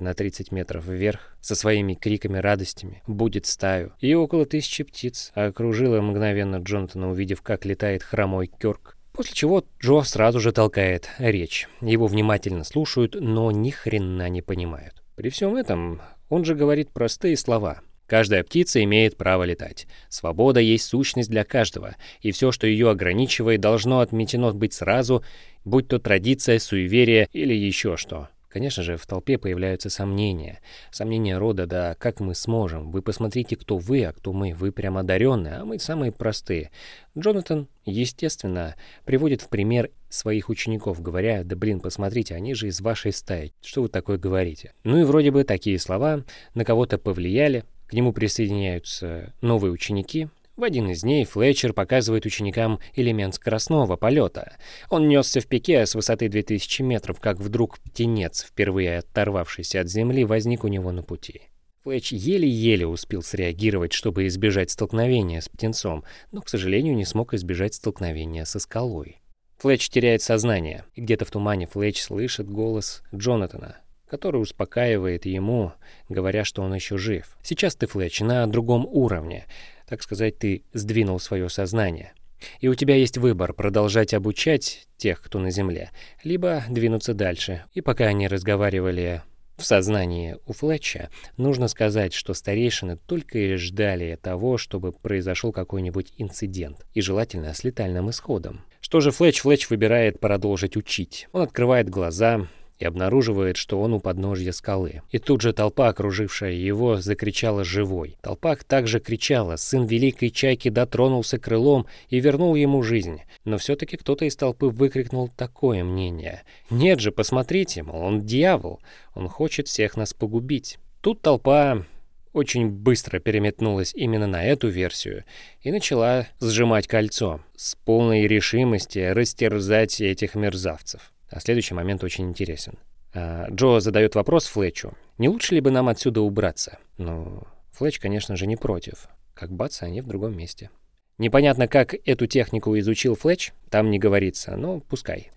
на 0.00 0.14
30 0.14 0.52
метров 0.52 0.86
вверх 0.86 1.36
со 1.40 1.54
своими 1.54 1.94
криками-радостями, 1.94 3.02
будет 3.06 3.46
стаю, 3.46 3.92
и 4.00 4.14
около 4.14 4.46
тысячи 4.46 4.84
птиц 4.84 5.32
окружила 5.34 6.00
мгновенно 6.00 6.56
Джонатана, 6.56 7.10
увидев, 7.10 7.42
как 7.42 7.64
летает 7.64 8.02
хромой 8.02 8.46
Кёрк. 8.46 8.96
После 9.12 9.34
чего 9.34 9.64
Джо 9.82 10.02
сразу 10.02 10.40
же 10.40 10.52
толкает 10.52 11.10
речь. 11.18 11.68
Его 11.80 12.06
внимательно 12.06 12.64
слушают, 12.64 13.16
но 13.18 13.50
ни 13.50 13.70
хрена 13.70 14.28
не 14.28 14.40
понимают. 14.40 15.02
При 15.16 15.28
всем 15.28 15.56
этом 15.56 16.00
он 16.28 16.44
же 16.44 16.54
говорит 16.54 16.90
простые 16.90 17.36
слова. 17.36 17.80
Каждая 18.06 18.42
птица 18.42 18.82
имеет 18.82 19.16
право 19.16 19.44
летать. 19.44 19.86
Свобода 20.08 20.58
есть 20.58 20.84
сущность 20.84 21.30
для 21.30 21.44
каждого, 21.44 21.94
и 22.22 22.32
все, 22.32 22.50
что 22.50 22.66
ее 22.66 22.90
ограничивает, 22.90 23.60
должно 23.60 24.00
отметено 24.00 24.52
быть 24.52 24.72
сразу, 24.72 25.24
будь 25.64 25.86
то 25.86 26.00
традиция, 26.00 26.58
суеверие 26.58 27.28
или 27.32 27.54
еще 27.54 27.96
что. 27.96 28.28
Конечно 28.50 28.82
же, 28.82 28.96
в 28.96 29.06
толпе 29.06 29.38
появляются 29.38 29.90
сомнения. 29.90 30.60
Сомнения 30.90 31.38
рода, 31.38 31.66
да 31.66 31.94
как 31.94 32.18
мы 32.18 32.34
сможем? 32.34 32.90
Вы 32.90 33.00
посмотрите, 33.00 33.54
кто 33.54 33.78
вы, 33.78 34.04
а 34.04 34.12
кто 34.12 34.32
мы. 34.32 34.54
Вы 34.54 34.72
прям 34.72 34.98
одаренные, 34.98 35.54
а 35.54 35.64
мы 35.64 35.78
самые 35.78 36.10
простые. 36.10 36.72
Джонатан, 37.16 37.68
естественно, 37.84 38.74
приводит 39.04 39.40
в 39.40 39.48
пример 39.48 39.90
своих 40.08 40.48
учеников, 40.48 41.00
говоря, 41.00 41.44
да 41.44 41.54
блин, 41.54 41.78
посмотрите, 41.78 42.34
они 42.34 42.54
же 42.54 42.66
из 42.66 42.80
вашей 42.80 43.12
стаи. 43.12 43.52
Что 43.62 43.82
вы 43.82 43.88
такое 43.88 44.18
говорите? 44.18 44.72
Ну 44.82 44.98
и 44.98 45.04
вроде 45.04 45.30
бы 45.30 45.44
такие 45.44 45.78
слова 45.78 46.24
на 46.54 46.64
кого-то 46.64 46.98
повлияли. 46.98 47.64
К 47.86 47.92
нему 47.92 48.12
присоединяются 48.12 49.32
новые 49.40 49.70
ученики, 49.70 50.28
в 50.60 50.64
один 50.64 50.90
из 50.90 51.00
дней 51.00 51.24
Флетчер 51.24 51.72
показывает 51.72 52.26
ученикам 52.26 52.80
элемент 52.94 53.34
скоростного 53.34 53.96
полета. 53.96 54.56
Он 54.90 55.08
несся 55.08 55.40
в 55.40 55.46
пике 55.46 55.86
с 55.86 55.94
высоты 55.94 56.28
2000 56.28 56.82
метров, 56.82 57.18
как 57.18 57.38
вдруг 57.38 57.78
птенец, 57.78 58.44
впервые 58.44 58.98
оторвавшийся 58.98 59.80
от 59.80 59.88
земли, 59.88 60.22
возник 60.24 60.62
у 60.64 60.68
него 60.68 60.92
на 60.92 61.02
пути. 61.02 61.42
Флетч 61.82 62.12
еле-еле 62.12 62.86
успел 62.86 63.22
среагировать, 63.22 63.94
чтобы 63.94 64.26
избежать 64.26 64.70
столкновения 64.70 65.40
с 65.40 65.48
птенцом, 65.48 66.04
но, 66.30 66.42
к 66.42 66.50
сожалению, 66.50 66.94
не 66.94 67.06
смог 67.06 67.32
избежать 67.32 67.72
столкновения 67.72 68.44
со 68.44 68.58
скалой. 68.58 69.16
Флетч 69.60 69.88
теряет 69.88 70.20
сознание, 70.20 70.84
и 70.94 71.00
где-то 71.00 71.24
в 71.24 71.30
тумане 71.30 71.66
Флетч 71.68 72.02
слышит 72.02 72.50
голос 72.50 73.02
Джонатана, 73.14 73.78
который 74.10 74.42
успокаивает 74.42 75.24
ему, 75.24 75.72
говоря, 76.10 76.44
что 76.44 76.60
он 76.60 76.74
еще 76.74 76.98
жив. 76.98 77.34
«Сейчас 77.42 77.76
ты, 77.76 77.86
Флетч, 77.86 78.20
на 78.20 78.46
другом 78.46 78.86
уровне. 78.86 79.46
Так 79.90 80.02
сказать, 80.02 80.38
ты 80.38 80.62
сдвинул 80.72 81.18
свое 81.18 81.48
сознание. 81.48 82.12
И 82.60 82.68
у 82.68 82.76
тебя 82.76 82.94
есть 82.94 83.18
выбор 83.18 83.52
продолжать 83.52 84.14
обучать 84.14 84.86
тех, 84.96 85.20
кто 85.20 85.40
на 85.40 85.50
Земле, 85.50 85.90
либо 86.22 86.62
двинуться 86.70 87.12
дальше. 87.12 87.64
И 87.74 87.80
пока 87.80 88.04
они 88.04 88.28
разговаривали 88.28 89.22
в 89.56 89.64
сознании 89.64 90.36
у 90.46 90.52
Флетча, 90.52 91.10
нужно 91.36 91.66
сказать, 91.66 92.14
что 92.14 92.34
старейшины 92.34 92.98
только 92.98 93.38
и 93.40 93.56
ждали 93.56 94.16
того, 94.22 94.58
чтобы 94.58 94.92
произошел 94.92 95.50
какой-нибудь 95.50 96.14
инцидент, 96.18 96.86
и 96.94 97.00
желательно 97.00 97.52
с 97.52 97.64
летальным 97.64 98.10
исходом. 98.10 98.64
Что 98.80 99.00
же 99.00 99.10
Флетч? 99.10 99.40
Флетч 99.40 99.68
выбирает 99.70 100.20
продолжить 100.20 100.76
учить. 100.76 101.26
Он 101.32 101.42
открывает 101.42 101.90
глаза, 101.90 102.46
и 102.80 102.84
обнаруживает, 102.86 103.56
что 103.56 103.80
он 103.80 103.92
у 103.92 104.00
подножья 104.00 104.52
скалы. 104.52 105.02
И 105.10 105.18
тут 105.18 105.42
же 105.42 105.52
толпа, 105.52 105.88
окружившая 105.88 106.52
его, 106.52 106.96
закричала 106.96 107.62
«Живой!». 107.62 108.16
Толпа 108.22 108.56
также 108.56 109.00
кричала, 109.00 109.56
сын 109.56 109.84
Великой 109.84 110.30
Чайки 110.30 110.70
дотронулся 110.70 111.38
крылом 111.38 111.86
и 112.08 112.18
вернул 112.18 112.54
ему 112.54 112.82
жизнь. 112.82 113.20
Но 113.44 113.58
все-таки 113.58 113.96
кто-то 113.96 114.24
из 114.24 114.34
толпы 114.34 114.66
выкрикнул 114.66 115.28
такое 115.28 115.84
мнение. 115.84 116.42
«Нет 116.70 117.00
же, 117.00 117.12
посмотрите, 117.12 117.82
мол, 117.82 118.02
он 118.02 118.22
дьявол, 118.22 118.80
он 119.14 119.28
хочет 119.28 119.68
всех 119.68 119.96
нас 119.96 120.14
погубить». 120.14 120.78
Тут 121.02 121.20
толпа 121.20 121.84
очень 122.32 122.68
быстро 122.68 123.18
переметнулась 123.18 123.92
именно 123.94 124.26
на 124.26 124.44
эту 124.44 124.68
версию 124.68 125.24
и 125.62 125.70
начала 125.70 126.28
сжимать 126.40 126.86
кольцо 126.86 127.40
с 127.56 127.74
полной 127.74 128.26
решимости 128.26 128.98
растерзать 128.98 130.00
этих 130.00 130.34
мерзавцев. 130.34 131.12
А 131.30 131.40
следующий 131.40 131.74
момент 131.74 132.02
очень 132.04 132.28
интересен. 132.28 132.78
А, 133.14 133.48
Джо 133.50 133.80
задает 133.80 134.14
вопрос 134.14 134.46
Флетчу. 134.46 134.94
Не 135.18 135.28
лучше 135.28 135.54
ли 135.54 135.60
бы 135.60 135.70
нам 135.70 135.88
отсюда 135.88 136.20
убраться? 136.20 136.78
Ну, 136.98 137.44
Флетч, 137.72 137.98
конечно 137.98 138.36
же, 138.36 138.46
не 138.46 138.56
против. 138.56 139.08
Как 139.34 139.52
бац, 139.52 139.82
они 139.82 140.00
в 140.00 140.06
другом 140.06 140.36
месте. 140.36 140.70
Непонятно, 141.18 141.68
как 141.68 141.94
эту 142.06 142.26
технику 142.26 142.78
изучил 142.78 143.14
Флетч, 143.14 143.52
там 143.68 143.90
не 143.90 143.98
говорится, 143.98 144.56
но 144.56 144.80
пускай. 144.80 145.30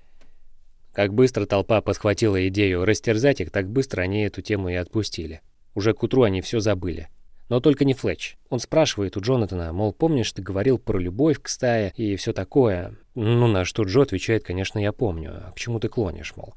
Как 0.93 1.13
быстро 1.13 1.45
толпа 1.45 1.81
подхватила 1.81 2.47
идею 2.47 2.85
растерзать 2.85 3.41
их, 3.41 3.51
так 3.51 3.67
быстро 3.69 4.01
они 4.01 4.23
эту 4.23 4.41
тему 4.41 4.69
и 4.69 4.75
отпустили. 4.75 5.41
Уже 5.75 5.93
к 5.93 6.03
утру 6.03 6.23
они 6.23 6.41
все 6.41 6.59
забыли. 6.59 7.09
Но 7.49 7.59
только 7.59 7.85
не 7.85 7.93
Флетч. 7.93 8.37
Он 8.49 8.59
спрашивает 8.59 9.17
у 9.17 9.21
Джонатана, 9.21 9.73
мол, 9.73 9.93
помнишь, 9.93 10.31
ты 10.31 10.41
говорил 10.41 10.77
про 10.77 10.97
любовь 10.97 11.41
к 11.41 11.47
стае 11.47 11.93
и 11.95 12.15
все 12.15 12.33
такое. 12.33 12.95
Ну, 13.15 13.47
на 13.47 13.65
что 13.65 13.83
Джо 13.83 14.01
отвечает, 14.01 14.43
конечно, 14.43 14.79
я 14.79 14.91
помню. 14.91 15.31
А 15.47 15.51
к 15.51 15.59
чему 15.59 15.79
ты 15.79 15.89
клонишь, 15.89 16.35
мол? 16.35 16.53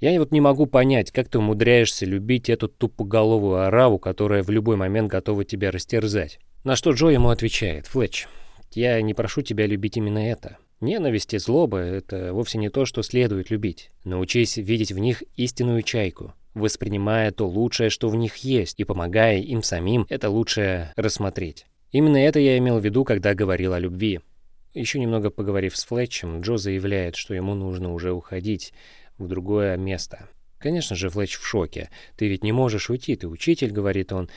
Я 0.00 0.18
вот 0.18 0.32
не 0.32 0.40
могу 0.40 0.66
понять, 0.66 1.10
как 1.10 1.28
ты 1.28 1.38
умудряешься 1.38 2.06
любить 2.06 2.48
эту 2.48 2.68
тупоголовую 2.68 3.66
ораву, 3.66 3.98
которая 3.98 4.42
в 4.42 4.48
любой 4.50 4.76
момент 4.76 5.10
готова 5.10 5.44
тебя 5.44 5.70
растерзать. 5.70 6.38
На 6.64 6.76
что 6.76 6.92
Джо 6.92 7.08
ему 7.08 7.28
отвечает, 7.28 7.86
Флетч, 7.86 8.26
я 8.72 9.00
не 9.02 9.14
прошу 9.14 9.42
тебя 9.42 9.66
любить 9.66 9.96
именно 9.96 10.18
это. 10.18 10.56
Ненависть 10.80 11.34
и 11.34 11.38
злоба— 11.38 11.78
это 11.78 12.32
вовсе 12.32 12.56
не 12.56 12.70
то, 12.70 12.86
что 12.86 13.02
следует 13.02 13.50
любить. 13.50 13.90
Научись 14.04 14.56
видеть 14.56 14.92
в 14.92 14.98
них 14.98 15.22
истинную 15.36 15.82
чайку, 15.82 16.32
воспринимая 16.54 17.30
то 17.30 17.48
лучшее, 17.48 17.90
что 17.90 18.08
в 18.08 18.16
них 18.16 18.36
есть, 18.36 18.80
и 18.80 18.84
помогая 18.84 19.38
им 19.38 19.62
самим 19.62 20.06
это 20.08 20.30
лучшее 20.30 20.92
рассмотреть. 20.96 21.66
Именно 21.92 22.18
это 22.18 22.38
я 22.38 22.58
имел 22.58 22.78
в 22.78 22.84
виду, 22.84 23.04
когда 23.04 23.34
говорил 23.34 23.72
о 23.72 23.78
любви. 23.78 24.20
Еще 24.74 25.00
немного 25.00 25.30
поговорив 25.30 25.76
с 25.76 25.84
Флетчем, 25.84 26.40
Джо 26.40 26.56
заявляет, 26.56 27.16
что 27.16 27.34
ему 27.34 27.54
нужно 27.54 27.92
уже 27.92 28.12
уходить 28.12 28.72
в 29.18 29.26
другое 29.26 29.76
место. 29.76 30.28
Конечно 30.58 30.94
же, 30.94 31.08
Флетч 31.08 31.36
в 31.36 31.46
шоке. 31.46 31.90
«Ты 32.16 32.28
ведь 32.28 32.44
не 32.44 32.52
можешь 32.52 32.90
уйти, 32.90 33.16
ты 33.16 33.26
учитель»,— 33.26 33.70
говорит 33.72 34.12
он. 34.12 34.30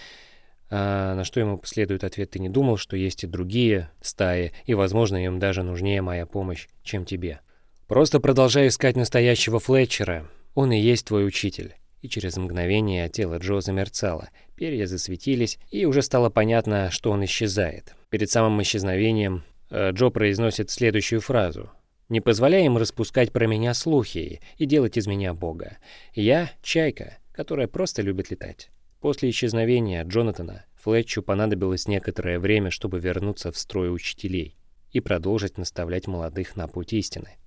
А 0.70 1.14
на 1.14 1.24
что 1.24 1.40
ему 1.40 1.58
последует 1.58 2.04
ответ 2.04 2.32
«Ты 2.32 2.40
не 2.40 2.50
думал, 2.50 2.78
что 2.78 2.96
есть 2.96 3.24
и 3.24 3.28
другие 3.28 3.92
стаи, 4.02 4.54
и, 4.66 4.74
возможно, 4.74 5.24
им 5.24 5.38
даже 5.38 5.62
нужнее 5.62 6.02
моя 6.02 6.26
помощь, 6.26 6.68
чем 6.82 7.06
тебе». 7.06 7.42
«Просто 7.88 8.20
продолжай 8.20 8.68
искать 8.70 8.96
настоящего 8.96 9.60
Флетчера. 9.60 10.26
Он 10.56 10.72
и 10.72 10.80
есть 10.80 11.06
твой 11.06 11.28
учитель 11.28 11.76
и 12.04 12.10
через 12.10 12.36
мгновение 12.36 13.08
тело 13.08 13.38
Джо 13.38 13.62
замерцало, 13.62 14.30
перья 14.56 14.86
засветились, 14.86 15.58
и 15.72 15.86
уже 15.86 16.02
стало 16.02 16.30
понятно, 16.30 16.92
что 16.92 17.12
он 17.12 17.24
исчезает. 17.24 17.96
Перед 18.10 18.30
самым 18.30 18.62
исчезновением 18.62 19.44
э, 19.70 19.92
Джо 19.92 20.10
произносит 20.10 20.70
следующую 20.70 21.22
фразу. 21.22 21.72
«Не 22.10 22.20
позволяй 22.20 22.66
им 22.66 22.78
распускать 22.78 23.32
про 23.32 23.48
меня 23.48 23.74
слухи 23.74 24.42
и 24.58 24.66
делать 24.66 24.98
из 24.98 25.08
меня 25.08 25.34
Бога. 25.34 25.78
Я— 26.14 26.52
чайка, 26.62 27.20
которая 27.32 27.70
просто 27.70 28.02
любит 28.02 28.30
летать». 28.30 28.70
После 29.00 29.30
исчезновения 29.30 30.04
Джонатана 30.04 30.66
Флетчу 30.76 31.24
понадобилось 31.24 31.88
некоторое 31.88 32.38
время, 32.38 32.70
чтобы 32.70 33.00
вернуться 33.00 33.54
в 33.54 33.58
строй 33.58 33.94
учителей 33.94 34.58
и 34.92 35.00
продолжить 35.00 35.58
наставлять 35.58 36.08
молодых 36.08 36.58
на 36.58 36.68
путь 36.68 36.92
истины. 36.92 37.38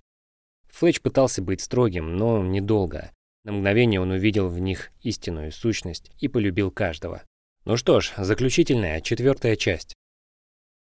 Флетч 0.69 1.03
пытался 1.03 1.43
быть 1.43 1.61
строгим, 1.61 2.17
но 2.17 2.43
недолго. 2.43 3.11
На 3.47 3.53
мгновение 3.53 4.01
он 4.01 4.11
увидел 4.11 4.49
в 4.49 4.59
них 4.59 4.91
истинную 5.03 5.53
сущность 5.53 6.11
и 6.19 6.27
полюбил 6.27 6.73
каждого. 6.73 7.23
Ну 7.65 7.77
что 7.77 8.01
ж, 8.01 8.13
заключительная, 8.17 9.01
четвертая 9.01 9.55
часть. 9.55 9.95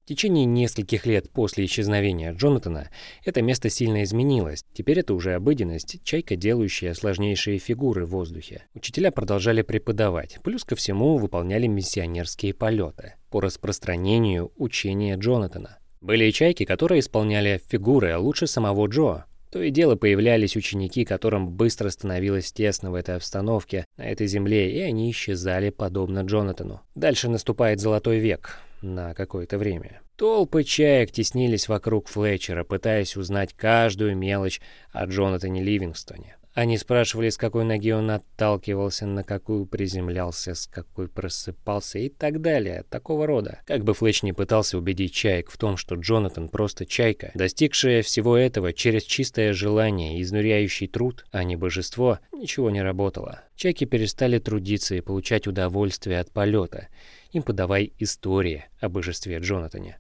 В 0.02 0.08
течение 0.08 0.46
нескольких 0.46 1.06
лет 1.06 1.30
после 1.30 1.66
исчезновения 1.66 2.32
Джонатана 2.32 2.90
это 3.26 3.42
место 3.42 3.70
сильно 3.70 4.02
изменилось. 4.02 4.64
Теперь 4.72 5.00
это 5.00 5.14
уже 5.14 5.34
обыденность, 5.34 6.02
чайка, 6.06 6.38
делающая 6.38 6.94
сложнейшие 6.94 7.60
фигуры 7.60 8.06
в 8.06 8.12
воздухе. 8.12 8.64
Учителя 8.74 9.12
продолжали 9.12 9.62
преподавать, 9.62 10.40
плюс 10.42 10.64
ко 10.64 10.78
всему 10.78 11.18
выполняли 11.18 11.68
миссионерские 11.68 12.54
полеты 12.54 13.16
по 13.30 13.42
распространению 13.42 14.54
учения 14.56 15.18
Джонатана. 15.18 15.80
Были 16.00 16.24
и 16.24 16.32
чайки, 16.32 16.64
которые 16.64 17.02
исполняли 17.02 17.62
фигуры 17.68 18.18
лучше 18.18 18.48
самого 18.48 18.88
Джо. 18.88 19.26
То 19.52 19.62
и 19.62 19.70
дело 19.70 19.96
появлялись 19.96 20.58
ученики, 20.58 21.06
которым 21.06 21.50
быстро 21.50 21.90
становилось 21.90 22.52
тесно 22.52 22.92
в 22.92 22.96
этой 22.96 23.16
обстановке, 23.16 23.86
на 23.96 24.04
этой 24.04 24.28
земле, 24.28 24.72
и 24.72 24.82
они 24.82 25.10
исчезали, 25.12 25.70
подобно 25.70 26.20
Джонатану. 26.22 26.82
Дальше 26.96 27.30
наступает 27.30 27.80
золотой 27.80 28.20
век 28.20 28.60
на 28.82 29.14
какое-то 29.14 29.58
время. 29.58 30.02
Толпы 30.18 30.64
чаек 30.64 31.12
теснились 31.12 31.68
вокруг 31.68 32.08
Флетчера, 32.08 32.64
пытаясь 32.64 33.16
узнать 33.16 33.54
каждую 33.54 34.18
мелочь 34.18 34.60
о 34.92 35.06
Джонатане 35.06 35.64
Ливингстоне. 35.64 36.36
Они 36.58 36.80
спрашивали, 36.80 37.30
с 37.30 37.38
какой 37.38 37.66
ноги 37.66 37.92
он 37.92 38.10
отталкивался, 38.10 39.06
на 39.06 39.24
какую 39.24 39.68
приземлялся, 39.68 40.56
с 40.56 40.66
какой 40.66 41.08
просыпался 41.08 42.00
и 42.00 42.10
так 42.10 42.42
далее, 42.42 42.84
такого 42.90 43.28
рода. 43.28 43.60
Как 43.68 43.84
бы 43.84 43.94
Флетч 43.94 44.24
не 44.24 44.34
пытался 44.34 44.80
убедить 44.80 45.14
чаек 45.14 45.52
в 45.52 45.58
том, 45.60 45.78
что 45.78 45.94
Джонатан 45.94 46.50
просто 46.50 46.88
чайка, 46.88 47.30
достигшая 47.36 48.02
всего 48.02 48.36
этого 48.36 48.74
через 48.74 49.04
чистое 49.04 49.54
желание 49.54 50.20
изнуряющий 50.20 50.88
труд, 50.88 51.28
а 51.30 51.44
не 51.44 51.56
божество, 51.56 52.18
ничего 52.32 52.72
не 52.72 52.82
работало. 52.82 53.42
Чайки 53.56 53.84
перестали 53.84 54.40
трудиться 54.40 54.96
и 54.96 55.02
получать 55.02 55.46
удовольствие 55.46 56.20
от 56.20 56.32
полета. 56.32 56.88
Им 57.34 57.44
подавай 57.44 57.94
истории 58.00 58.66
о 58.80 58.90
божестве 58.90 59.38
Джонатане. 59.38 60.00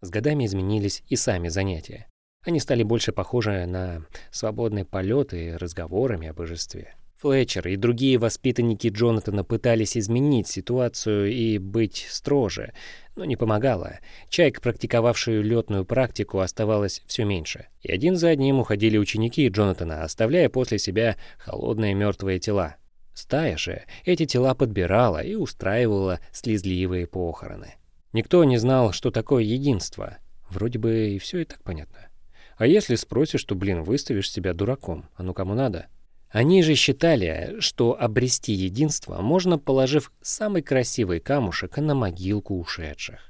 С 0.00 0.10
годами 0.10 0.44
изменились 0.44 1.04
и 1.08 1.14
сами 1.14 1.46
занятия. 1.46 2.08
Они 2.44 2.60
стали 2.60 2.82
больше 2.82 3.12
похожи 3.12 3.64
на 3.66 4.04
свободный 4.30 4.84
полет 4.84 5.32
и 5.32 5.52
разговорами 5.52 6.28
о 6.28 6.34
божестве. 6.34 6.94
Флетчер 7.24 7.68
и 7.68 7.76
другие 7.76 8.18
воспитанники 8.18 8.88
Джонатана 8.88 9.44
пытались 9.44 9.96
изменить 9.96 10.46
ситуацию 10.46 11.32
и 11.32 11.56
быть 11.56 12.06
строже, 12.10 12.74
но 13.16 13.24
не 13.24 13.36
помогало. 13.36 13.98
Чайк, 14.28 14.60
практиковавшую 14.60 15.42
летную 15.42 15.86
практику, 15.86 16.40
оставалось 16.40 17.02
все 17.06 17.24
меньше. 17.24 17.68
И 17.80 17.90
один 17.90 18.16
за 18.16 18.28
одним 18.28 18.58
уходили 18.58 18.98
ученики 18.98 19.48
Джонатана, 19.48 20.02
оставляя 20.02 20.50
после 20.50 20.78
себя 20.78 21.16
холодные 21.38 21.94
мертвые 21.94 22.40
тела. 22.40 22.76
Стая 23.14 23.56
же 23.56 23.84
эти 24.04 24.26
тела 24.26 24.54
подбирала 24.54 25.22
и 25.22 25.34
устраивала 25.34 26.20
слезливые 26.30 27.06
похороны. 27.06 27.76
Никто 28.12 28.44
не 28.44 28.58
знал, 28.58 28.92
что 28.92 29.10
такое 29.10 29.44
единство. 29.44 30.18
Вроде 30.50 30.78
бы 30.78 31.10
и 31.10 31.18
все 31.18 31.38
и 31.38 31.44
так 31.44 31.62
понятно. 31.62 32.08
А 32.56 32.66
если 32.66 32.94
спросишь, 32.94 33.40
что, 33.40 33.54
блин, 33.54 33.82
выставишь 33.82 34.30
себя 34.30 34.54
дураком, 34.54 35.08
а 35.16 35.22
ну 35.22 35.34
кому 35.34 35.54
надо? 35.54 35.86
Они 36.28 36.62
же 36.62 36.74
считали, 36.74 37.56
что 37.60 37.96
обрести 37.98 38.52
единство 38.52 39.20
можно, 39.20 39.58
положив 39.58 40.12
самый 40.20 40.62
красивый 40.62 41.20
камушек 41.20 41.76
на 41.76 41.94
могилку 41.94 42.58
ушедших. 42.58 43.20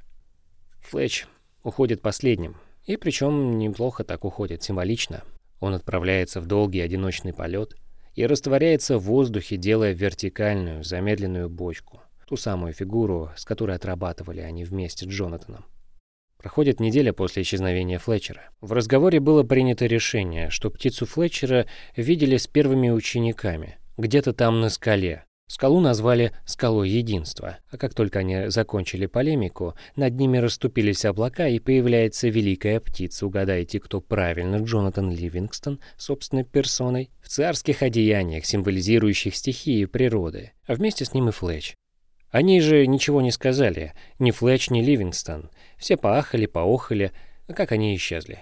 Флетч 0.81 1.27
уходит 1.63 2.01
последним, 2.01 2.57
и 2.85 2.97
причем 2.97 3.59
неплохо 3.59 4.05
так 4.05 4.25
уходит, 4.25 4.63
символично. 4.63 5.23
Он 5.61 5.75
отправляется 5.75 6.41
в 6.41 6.47
долгий 6.47 6.81
одиночный 6.81 7.33
полет 7.33 7.75
и 8.15 8.27
растворяется 8.27 8.99
в 8.99 9.05
воздухе, 9.05 9.57
делая 9.57 9.93
вертикальную, 9.93 10.85
замедленную 10.85 11.49
бочку, 11.49 12.01
ту 12.27 12.37
самую 12.37 12.73
фигуру, 12.73 13.31
с 13.37 13.45
которой 13.45 13.77
отрабатывали 13.77 14.41
они 14.41 14.65
вместе 14.65 15.07
с 15.07 15.09
Джонатаном. 15.09 15.65
Проходит 16.45 16.79
неделя 16.79 17.15
после 17.15 17.43
исчезновения 17.43 17.99
Флетчера. 17.99 18.51
В 18.61 18.73
разговоре 18.73 19.19
было 19.19 19.45
принято 19.45 19.87
решение, 19.87 20.51
что 20.51 20.69
птицу 20.69 21.07
Флетчера 21.07 21.65
видели 21.97 22.37
с 22.37 22.47
первыми 22.47 22.91
учениками, 22.91 23.79
где-то 23.97 24.35
там 24.35 24.61
на 24.61 24.69
скале. 24.69 25.25
Скалу 25.47 25.81
назвали 25.81 26.33
«скалой 26.45 26.91
единства», 26.91 27.57
а 27.71 27.79
как 27.79 27.95
только 27.95 28.19
они 28.19 28.49
закончили 28.49 29.07
полемику, 29.07 29.75
над 29.97 30.17
ними 30.17 30.37
расступились 30.37 31.07
облака 31.07 31.49
и 31.49 31.61
появляется 31.61 32.29
великая 32.29 32.79
птица. 32.79 33.25
Угадайте, 33.27 33.81
кто 33.81 34.03
правильно, 34.03 34.57
Джонатан 34.57 35.11
Ливингстон, 35.11 35.81
собственной 35.97 36.45
персоной, 36.45 37.11
в 37.23 37.29
царских 37.29 37.83
одеяниях, 37.83 38.45
символизирующих 38.45 39.35
стихии 39.35 39.87
природы, 39.87 40.53
а 40.67 40.75
вместе 40.75 41.07
с 41.07 41.15
ним 41.15 41.31
и 41.31 41.33
Флетч. 41.33 41.73
Они 42.35 42.61
же 42.61 42.85
ничего 42.89 43.23
не 43.23 43.31
сказали, 43.31 43.93
ни 44.19 44.33
Флетч, 44.33 44.69
ни 44.69 44.83
Ливингстон. 44.83 45.53
Все 45.79 45.97
поахали, 45.97 46.47
поохали, 46.47 47.13
а 47.47 47.53
как 47.53 47.71
они 47.71 47.95
исчезли. 47.95 48.41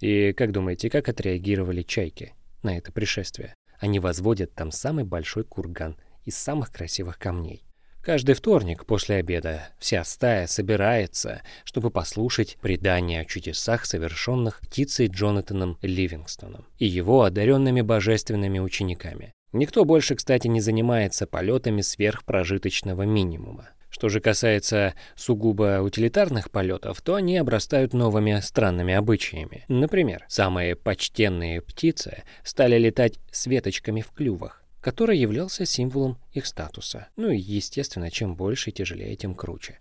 И 0.00 0.32
как 0.32 0.52
думаете, 0.52 0.88
как 0.88 1.10
отреагировали 1.10 1.82
чайки 1.82 2.32
на 2.62 2.78
это 2.78 2.92
пришествие? 2.92 3.54
Они 3.78 3.98
возводят 4.00 4.54
там 4.54 4.70
самый 4.70 5.04
большой 5.04 5.44
курган 5.44 5.98
из 6.24 6.34
самых 6.34 6.72
красивых 6.72 7.18
камней. 7.18 7.66
Каждый 8.00 8.34
вторник 8.34 8.86
после 8.86 9.16
обеда 9.16 9.68
вся 9.78 10.02
стая 10.04 10.46
собирается, 10.46 11.42
чтобы 11.64 11.90
послушать 11.90 12.56
предания 12.62 13.20
о 13.20 13.26
чудесах, 13.26 13.84
совершенных 13.84 14.60
птицей 14.60 15.08
Джонатаном 15.08 15.76
Ливингстоном 15.82 16.64
и 16.78 16.86
его 16.86 17.24
одаренными 17.24 17.82
божественными 17.82 18.60
учениками. 18.60 19.34
Никто 19.56 19.86
больше, 19.86 20.16
кстати, 20.16 20.48
не 20.48 20.60
занимается 20.60 21.26
полетами 21.26 21.80
сверхпрожиточного 21.80 23.04
минимума. 23.04 23.70
Что 23.88 24.10
же 24.10 24.20
касается 24.20 24.92
сугубо 25.14 25.80
утилитарных 25.80 26.50
полетов, 26.50 27.00
то 27.00 27.14
они 27.14 27.38
обрастают 27.38 27.94
новыми 27.94 28.38
странными 28.40 28.92
обычаями. 28.92 29.64
Например, 29.68 30.26
самые 30.28 30.76
почтенные 30.76 31.62
птицы 31.62 32.24
стали 32.44 32.76
летать 32.76 33.18
с 33.30 33.46
веточками 33.46 34.02
в 34.02 34.10
клювах, 34.10 34.62
который 34.82 35.16
являлся 35.16 35.64
символом 35.64 36.18
их 36.32 36.44
статуса. 36.44 37.08
Ну 37.16 37.30
и, 37.30 37.38
естественно, 37.38 38.10
чем 38.10 38.36
больше 38.36 38.68
и 38.68 38.72
тяжелее, 38.74 39.16
тем 39.16 39.34
круче. 39.34 39.78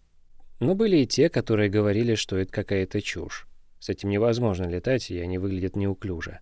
Но 0.61 0.75
были 0.75 0.97
и 0.97 1.05
те, 1.05 1.27
которые 1.27 1.69
говорили, 1.69 2.15
что 2.15 2.37
это 2.37 2.49
какая-то 2.49 3.01
чушь. 3.01 3.45
С 3.79 3.89
этим 3.89 4.09
невозможно 4.09 4.63
летать, 4.67 5.11
и 5.11 5.19
они 5.19 5.37
выглядят 5.37 5.75
неуклюже. 5.75 6.39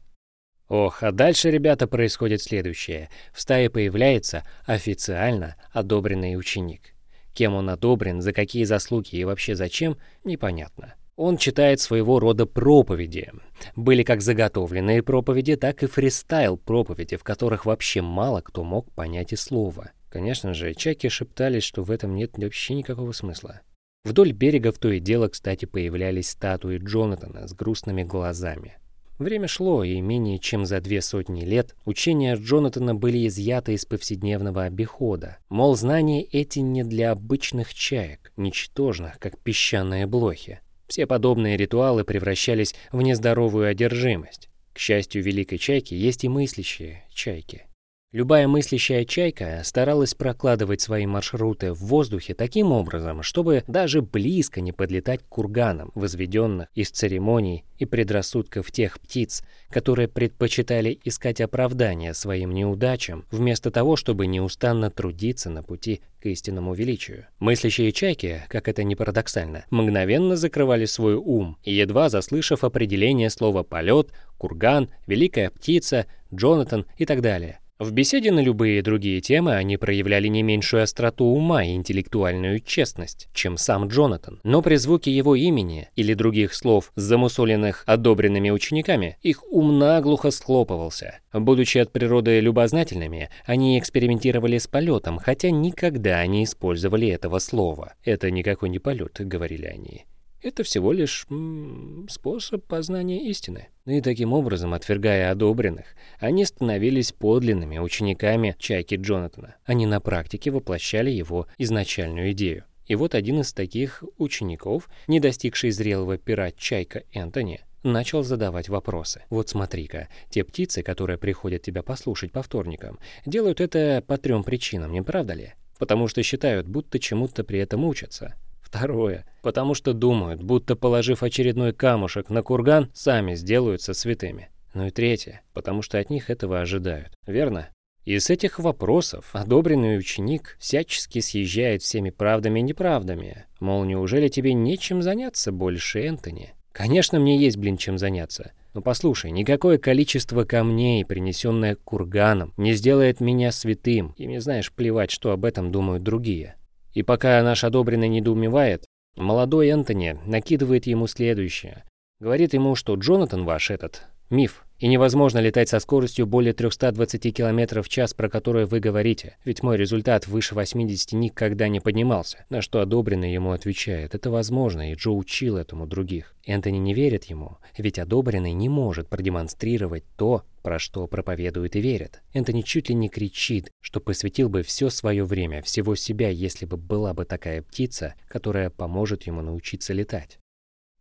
Ох, 0.70 1.04
а 1.04 1.12
дальше, 1.12 1.52
ребята, 1.52 1.88
происходит 1.88 2.42
следующее. 2.42 3.10
В 3.34 3.42
стае 3.42 3.70
появляется 3.70 4.44
официально 4.66 5.56
одобренный 5.72 6.38
ученик. 6.38 6.94
Кем 7.34 7.54
он 7.56 7.70
одобрен, 7.70 8.22
за 8.22 8.32
какие 8.32 8.64
заслуги 8.64 9.16
и 9.16 9.24
вообще 9.24 9.56
зачем, 9.56 9.98
непонятно. 10.24 10.96
Он 11.16 11.38
читает 11.38 11.80
своего 11.80 12.20
рода 12.20 12.46
проповеди. 12.46 13.32
Были 13.76 14.04
как 14.04 14.22
заготовленные 14.22 15.04
проповеди, 15.04 15.56
так 15.56 15.84
и 15.84 15.88
фристайл-проповеди, 15.88 17.18
в 17.18 17.24
которых 17.24 17.66
вообще 17.66 18.02
мало 18.02 18.42
кто 18.42 18.64
мог 18.64 18.92
понять 18.92 19.32
и 19.32 19.36
слова. 19.36 19.92
Конечно 20.10 20.54
же, 20.54 20.74
чаки 20.74 21.10
шептались, 21.10 21.64
что 21.64 21.84
в 21.84 21.92
этом 21.92 22.16
нет 22.16 22.38
вообще 22.38 22.74
никакого 22.74 23.12
смысла. 23.12 23.62
Вдоль 24.04 24.32
берега 24.32 24.72
в 24.72 24.80
то 24.80 24.92
и 24.92 25.00
дело, 25.00 25.28
кстати, 25.28 25.66
появлялись 25.66 26.30
статуи 26.30 26.78
Джонатана 26.78 27.48
с 27.48 27.54
грустными 27.54 28.04
глазами. 28.04 28.78
Время 29.20 29.48
шло, 29.48 29.84
и 29.84 30.02
менее 30.02 30.40
чем 30.40 30.66
за 30.66 30.82
две 30.82 31.02
сотни 31.02 31.42
лет 31.46 31.76
учения 31.86 32.36
Джонатана 32.36 32.96
были 32.96 33.28
изъяты 33.28 33.74
из 33.74 33.86
повседневного 33.86 34.64
обихода. 34.64 35.38
Мол, 35.50 35.76
знания 35.76 36.24
эти 36.24 36.60
не 36.60 36.84
для 36.84 37.12
обычных 37.12 37.74
чаек, 37.74 38.32
ничтожных, 38.38 39.20
как 39.20 39.38
песчаные 39.38 40.08
блохи. 40.08 40.62
Все 40.88 41.06
подобные 41.06 41.58
ритуалы 41.58 42.04
превращались 42.04 42.76
в 42.92 43.02
нездоровую 43.02 43.68
одержимость. 43.68 44.50
К 44.74 44.80
счастью, 44.80 45.24
великой 45.24 45.60
чайки 45.60 45.94
есть 45.94 46.24
и 46.24 46.30
мыслящие 46.30 47.04
чайки. 47.14 47.68
Любая 48.14 48.48
мыслящая 48.48 49.06
чайка 49.06 49.62
старалась 49.64 50.14
прокладывать 50.14 50.82
свои 50.82 51.08
маршруты 51.08 51.74
в 51.74 51.80
воздухе 51.80 52.36
таким 52.36 52.72
образом, 52.72 53.24
чтобы 53.24 53.64
даже 53.68 54.04
близко 54.04 54.62
не 54.62 54.72
подлетать 54.72 55.24
к 55.24 55.28
курганам, 55.30 55.92
возведенных 55.96 56.68
из 56.76 56.92
церемоний 56.92 57.66
и 57.80 57.86
предрассудков 57.86 58.72
тех 58.72 59.00
птиц, 59.02 59.42
которые 59.72 60.08
предпочитали 60.08 61.00
искать 61.04 61.42
оправдания 61.42 62.14
своим 62.14 62.52
неудачам, 62.52 63.26
вместо 63.32 63.72
того, 63.72 63.96
чтобы 63.96 64.28
неустанно 64.28 64.92
трудиться 64.92 65.50
на 65.50 65.64
пути 65.64 66.02
к 66.22 66.28
истинному 66.28 66.76
величию. 66.76 67.26
Мыслящие 67.40 67.92
чайки, 67.92 68.44
как 68.48 68.68
это 68.68 68.84
ни 68.84 68.94
парадоксально, 68.94 69.66
мгновенно 69.72 70.36
закрывали 70.36 70.86
свой 70.86 71.16
ум, 71.16 71.58
едва 71.64 72.10
заслышав 72.10 72.64
определение 72.64 73.32
слова 73.32 73.64
«полет», 73.64 74.12
«курган», 74.38 74.90
«великая 75.08 75.50
птица», 75.50 76.06
«Джонатан» 76.32 76.86
и 76.98 77.06
так 77.06 77.22
далее, 77.22 77.60
в 77.80 77.92
беседе 77.92 78.32
на 78.32 78.40
любые 78.40 78.82
другие 78.82 79.20
темы 79.20 79.56
они 79.56 79.78
проявляли 79.78 80.28
не 80.28 80.42
меньшую 80.42 80.84
остроту 80.84 81.26
ума 81.26 81.64
и 81.64 81.74
интеллектуальную 81.74 82.60
честность, 82.62 83.28
чем 83.34 83.58
сам 83.58 83.88
Джонатан. 83.88 84.40
Но 84.44 84.62
при 84.62 84.76
звуке 84.76 85.12
его 85.12 85.36
имени 85.36 85.90
или 85.96 86.14
других 86.14 86.54
слов, 86.54 86.92
замусоленных 86.96 87.84
одобренными 87.86 88.52
учениками, 88.52 89.18
их 89.22 89.44
ум 89.52 89.80
наглухо 89.80 90.32
схлопывался. 90.32 91.20
Будучи 91.34 91.80
от 91.80 91.92
природы 91.92 92.40
любознательными, 92.40 93.30
они 93.46 93.78
экспериментировали 93.80 94.60
с 94.60 94.68
полетом, 94.68 95.18
хотя 95.18 95.50
никогда 95.50 96.26
не 96.28 96.44
использовали 96.44 97.10
этого 97.10 97.40
слова. 97.40 97.96
«Это 98.04 98.32
никакой 98.32 98.70
не 98.70 98.80
полет»,— 98.80 99.16
говорили 99.20 99.66
они. 99.66 100.06
Это 100.44 100.64
всего 100.64 100.92
лишь 100.92 101.26
м 101.30 102.04
-м, 102.04 102.10
способ 102.12 102.66
познания 102.66 103.30
истины. 103.30 103.70
И 103.86 104.02
таким 104.02 104.34
образом, 104.34 104.74
отвергая 104.74 105.32
одобренных, 105.32 105.96
они 106.20 106.44
становились 106.44 107.14
подлинными 107.14 107.78
учениками 107.78 108.54
Чайки 108.60 108.96
Джонатана. 108.96 109.56
Они 109.64 109.86
на 109.86 110.02
практике 110.02 110.52
воплощали 110.52 111.10
его 111.10 111.48
изначальную 111.58 112.34
идею. 112.34 112.66
И 112.86 112.96
вот 112.96 113.16
один 113.16 113.40
из 113.40 113.54
таких 113.54 114.04
учеников, 114.18 114.90
не 115.08 115.22
достигший 115.22 115.72
зрелого 115.72 116.18
пера 116.18 116.52
Чайка 116.52 117.04
Энтони, 117.14 117.62
начал 117.82 118.24
задавать 118.24 118.68
вопросы. 118.68 119.24
Вот 119.30 119.48
смотри-ка, 119.48 120.10
те 120.30 120.44
птицы, 120.44 120.84
которые 120.84 121.18
приходят 121.18 121.62
тебя 121.62 121.84
послушать 121.84 122.34
по 122.34 122.44
вторникам, 122.44 123.00
делают 123.26 123.62
это 123.62 124.04
по 124.06 124.18
трем 124.18 124.44
причинам, 124.44 124.92
не 124.92 125.02
правда 125.02 125.36
ли? 125.36 125.54
Потому 125.80 126.10
что 126.10 126.22
считают, 126.22 126.68
будто 126.68 127.00
чему-то 127.00 127.46
при 127.46 127.60
этом 127.60 127.86
учатся. 127.86 128.36
Второе. 128.74 129.24
Потому 129.44 129.76
что 129.76 129.94
думают, 129.94 130.42
будто 130.42 130.76
положив 130.76 131.22
очередной 131.22 131.74
камушек 131.74 132.32
на 132.32 132.42
курган, 132.42 132.90
сами 132.96 133.36
сделаются 133.36 133.94
святыми. 133.94 134.50
Ну 134.74 134.88
и 134.88 134.90
третье. 134.90 135.44
Потому 135.54 135.84
что 135.84 136.00
от 136.00 136.10
них 136.10 136.32
этого 136.32 136.60
ожидают. 136.60 137.14
Верно? 137.28 137.70
Из 138.04 138.32
этих 138.32 138.58
вопросов 138.58 139.30
одобренный 139.34 140.00
ученик 140.00 140.58
всячески 140.60 141.20
съезжает 141.20 141.84
всеми 141.84 142.10
правдами 142.10 142.62
и 142.62 142.64
неправдами. 142.64 143.46
Мол, 143.60 143.84
неужели 143.84 144.28
тебе 144.28 144.56
нечем 144.56 145.04
заняться 145.04 145.52
больше, 145.52 146.02
Энтони? 146.02 146.56
Конечно, 146.72 147.20
мне 147.20 147.38
есть, 147.38 147.58
блин, 147.58 147.78
чем 147.78 148.00
заняться. 148.00 148.54
Но 148.74 148.82
послушай, 148.82 149.30
никакое 149.30 149.78
количество 149.78 150.46
камней, 150.46 151.06
принесенное 151.06 151.76
курганом, 151.76 152.56
не 152.58 152.74
сделает 152.74 153.20
меня 153.20 153.52
святым, 153.52 154.16
и 154.18 154.26
мне, 154.26 154.42
знаешь, 154.42 154.74
плевать, 154.74 155.12
что 155.12 155.32
об 155.32 155.46
этом 155.46 155.72
думают 155.72 156.02
другие. 156.02 156.56
И 156.94 157.04
пока 157.04 157.42
наш 157.44 157.64
одобренный 157.64 158.08
недоумевает, 158.08 158.86
молодой 159.16 159.70
Энтони 159.70 160.20
накидывает 160.26 160.86
ему 160.86 161.08
следующее. 161.08 161.84
Говорит 162.20 162.54
ему, 162.54 162.76
что 162.76 162.96
Джонатан 162.96 163.46
ваш 163.46 163.72
этот, 163.72 164.08
миф, 164.30 164.63
и 164.80 164.88
невозможно 164.88 165.40
летать 165.40 165.70
со 165.70 165.80
скоростью 165.80 166.26
более 166.26 166.54
320 166.54 167.34
км 167.34 167.82
в 167.82 167.90
час, 167.90 168.14
про 168.14 168.30
которую 168.30 168.68
вы 168.68 168.80
говорите, 168.80 169.38
ведь 169.46 169.64
мой 169.64 169.78
результат 169.78 170.28
выше 170.28 170.56
80 170.56 171.14
никогда 171.14 171.68
не 171.68 171.80
поднимался. 171.80 172.46
На 172.50 172.62
что 172.62 172.82
одобренный 172.82 173.34
ему 173.34 173.52
отвечает, 173.52 174.16
это 174.16 174.30
возможно, 174.30 174.92
и 174.92 174.96
Джо 174.96 175.12
учил 175.12 175.58
этому 175.58 175.88
других. 175.88 176.36
Энтони 176.46 176.78
не 176.78 176.94
верит 176.94 177.26
ему, 177.26 177.58
ведь 177.78 178.00
одобренный 178.00 178.52
не 178.52 178.68
может 178.68 179.08
продемонстрировать 179.08 180.04
то, 180.18 180.44
про 180.62 180.80
что 180.80 181.08
проповедует 181.08 181.76
и 181.76 181.82
верит. 181.82 182.22
Энтони 182.34 182.62
чуть 182.62 182.90
ли 182.90 182.96
не 182.96 183.10
кричит, 183.10 183.70
что 183.82 184.00
посвятил 184.02 184.50
бы 184.50 184.64
все 184.64 184.90
свое 184.90 185.24
время, 185.24 185.62
всего 185.62 185.96
себя, 185.96 186.30
если 186.30 186.66
бы 186.66 186.78
была 186.78 187.14
бы 187.14 187.26
такая 187.26 187.62
птица, 187.62 188.16
которая 188.28 188.70
поможет 188.70 189.24
ему 189.24 189.42
научиться 189.42 189.94
летать. 189.94 190.40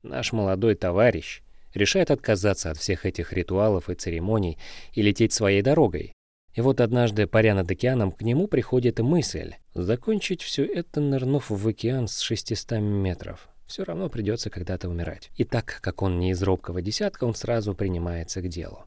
Наш 0.03 0.33
молодой 0.33 0.75
товарищ 0.75 1.43
решает 1.75 2.11
отказаться 2.11 2.71
от 2.71 2.79
всех 2.79 3.07
этих 3.07 3.33
ритуалов 3.33 3.89
и 3.89 3.95
церемоний 3.95 4.59
и 4.93 5.03
лететь 5.03 5.33
своей 5.33 5.63
дорогой. 5.63 6.13
И 6.55 6.61
вот 6.61 6.81
однажды, 6.81 7.27
паря 7.27 7.55
над 7.55 7.71
океаном, 7.71 8.13
к 8.13 8.23
нему 8.23 8.47
приходит 8.47 8.99
мысль 9.01 9.55
закончить 9.75 10.43
все 10.43 10.65
это, 10.65 11.01
нырнув 11.01 11.49
в 11.49 11.69
океан 11.69 12.09
с 12.09 12.21
600 12.21 12.73
метров. 12.81 13.49
Все 13.67 13.85
равно 13.85 14.11
придется 14.11 14.51
когда-то 14.51 14.91
умирать. 14.91 15.31
И 15.37 15.45
так 15.45 15.79
как 15.81 16.03
он 16.03 16.19
не 16.19 16.33
из 16.33 16.43
робкого 16.43 16.83
десятка, 16.83 17.25
он 17.25 17.35
сразу 17.35 17.75
принимается 17.75 18.43
к 18.43 18.49
делу. 18.49 18.85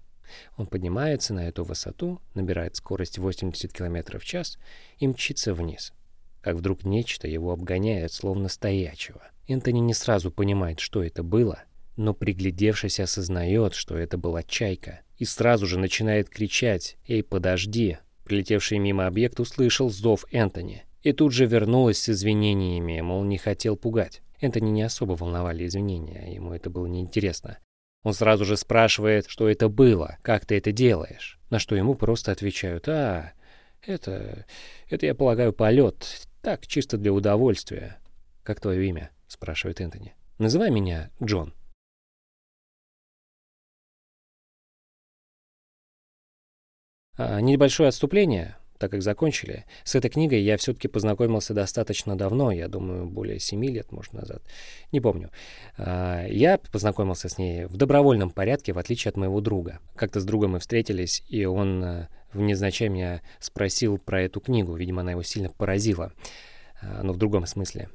Он 0.57 0.67
поднимается 0.67 1.33
на 1.33 1.47
эту 1.47 1.63
высоту, 1.63 2.19
набирает 2.35 2.75
скорость 2.75 3.17
80 3.17 3.73
км 3.73 4.19
в 4.19 4.25
час 4.25 4.59
и 4.97 5.07
мчится 5.07 5.53
вниз. 5.53 5.93
Как 6.41 6.55
вдруг 6.55 6.83
нечто 6.83 7.27
его 7.27 7.51
обгоняет, 7.51 8.11
словно 8.11 8.47
стоячего. 8.47 9.23
Энтони 9.47 9.79
не 9.79 9.95
сразу 9.95 10.29
понимает, 10.29 10.79
что 10.79 11.03
это 11.03 11.23
было— 11.23 11.63
но 11.97 12.13
приглядевшись 12.13 12.99
осознает, 12.99 13.73
что 13.73 13.97
это 13.97 14.17
была 14.17 14.43
чайка, 14.43 15.01
и 15.17 15.25
сразу 15.25 15.65
же 15.65 15.79
начинает 15.79 16.29
кричать 16.29 16.97
«Эй, 17.07 17.23
подожди!». 17.23 17.97
Прилетевший 18.23 18.79
мимо 18.79 19.07
объект 19.07 19.39
услышал 19.39 19.89
зов 19.89 20.25
Энтони 20.31 20.85
и 21.05 21.13
тут 21.13 21.33
же 21.33 21.45
вернулась 21.45 21.99
с 21.99 22.09
извинениями, 22.09 22.99
мол, 22.99 23.23
не 23.23 23.37
хотел 23.37 23.77
пугать. 23.77 24.23
Энтони 24.41 24.71
не 24.71 24.81
особо 24.81 25.11
волновали 25.11 25.67
извинения, 25.67 26.33
ему 26.33 26.51
это 26.51 26.71
было 26.71 26.87
неинтересно. 26.87 27.59
Он 28.03 28.13
сразу 28.15 28.43
же 28.43 28.57
спрашивает, 28.57 29.27
что 29.27 29.47
это 29.47 29.69
было, 29.69 30.17
как 30.23 30.47
ты 30.47 30.57
это 30.57 30.71
делаешь, 30.71 31.39
на 31.51 31.59
что 31.59 31.75
ему 31.75 31.93
просто 31.93 32.31
отвечают 32.31 32.89
«А, 32.89 33.33
это... 33.85 34.47
это, 34.89 35.05
я 35.05 35.13
полагаю, 35.13 35.53
полет, 35.53 36.27
так, 36.41 36.65
чисто 36.65 36.97
для 36.97 37.13
удовольствия». 37.13 37.99
«Как 38.41 38.59
твое 38.59 38.87
имя?»— 38.87 39.11
спрашивает 39.27 39.81
Энтони. 39.81 40.15
«Называй 40.39 40.71
меня 40.71 41.11
Джон». 41.23 41.53
Небольшое 47.17 47.89
отступление, 47.89 48.55
так 48.77 48.91
как 48.91 49.01
закончили. 49.01 49.65
С 49.83 49.95
этой 49.95 50.09
книгой 50.09 50.41
я 50.41 50.57
все-таки 50.57 50.87
познакомился 50.87 51.53
достаточно 51.53 52.17
давно, 52.17 52.51
я 52.51 52.67
думаю, 52.67 53.07
более 53.07 53.39
семи 53.39 53.69
лет, 53.69 53.91
может, 53.91 54.13
назад. 54.13 54.43
Не 54.91 54.99
помню. 54.99 55.31
А, 55.77 56.25
я 56.27 56.57
познакомился 56.57 57.29
с 57.29 57.37
ней 57.37 57.65
в 57.65 57.77
добровольном 57.77 58.31
порядке, 58.31 58.73
в 58.73 58.77
отличие 58.77 59.09
от 59.09 59.17
моего 59.17 59.41
друга. 59.41 59.79
Как-то 59.95 60.19
с 60.19 60.25
другом 60.25 60.51
мы 60.51 60.59
встретились, 60.59 61.23
и 61.29 61.45
он 61.45 61.83
э, 61.83 62.07
внезначай 62.33 62.89
меня 62.89 63.21
спросил 63.39 63.97
про 63.97 64.21
эту 64.21 64.41
книгу. 64.41 64.75
Видимо, 64.75 65.01
она 65.01 65.11
его 65.11 65.23
сильно 65.23 65.49
поразила, 65.49 66.11
а, 66.81 67.01
но 67.03 67.13
в 67.13 67.17
другом 67.17 67.45
смысле. 67.45 67.89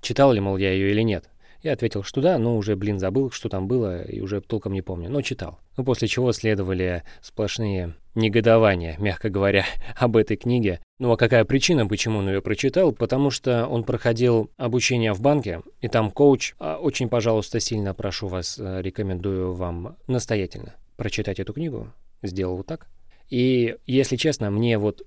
Читал 0.00 0.32
ли, 0.32 0.40
мол, 0.40 0.58
я 0.58 0.72
ее 0.72 0.90
или 0.90 1.00
нет. 1.00 1.30
Я 1.62 1.72
ответил, 1.72 2.02
что 2.02 2.20
да, 2.20 2.36
но 2.36 2.58
уже, 2.58 2.76
блин, 2.76 2.98
забыл, 2.98 3.30
что 3.30 3.48
там 3.48 3.66
было, 3.66 4.02
и 4.02 4.20
уже 4.20 4.42
толком 4.42 4.74
не 4.74 4.82
помню, 4.82 5.08
но 5.08 5.22
читал. 5.22 5.60
Ну, 5.78 5.84
после 5.84 6.08
чего 6.08 6.30
следовали 6.32 7.04
сплошные 7.22 7.94
негодования, 8.14 8.96
мягко 8.98 9.30
говоря, 9.30 9.64
об 9.96 10.16
этой 10.16 10.36
книге. 10.36 10.80
Ну, 10.98 11.10
а 11.10 11.16
какая 11.16 11.44
причина, 11.44 11.86
почему 11.86 12.18
он 12.18 12.28
ее 12.28 12.40
прочитал? 12.40 12.92
Потому 12.92 13.30
что 13.30 13.66
он 13.66 13.84
проходил 13.84 14.50
обучение 14.56 15.12
в 15.12 15.20
банке, 15.20 15.62
и 15.80 15.88
там 15.88 16.10
коуч, 16.10 16.54
а 16.58 16.78
очень, 16.78 17.08
пожалуйста, 17.08 17.60
сильно 17.60 17.94
прошу 17.94 18.28
вас, 18.28 18.58
э, 18.58 18.80
рекомендую 18.82 19.54
вам 19.54 19.96
настоятельно 20.06 20.74
прочитать 20.96 21.40
эту 21.40 21.52
книгу. 21.52 21.92
Сделал 22.22 22.56
вот 22.56 22.66
так. 22.66 22.86
И, 23.28 23.76
если 23.86 24.16
честно, 24.16 24.50
мне 24.50 24.78
вот 24.78 25.02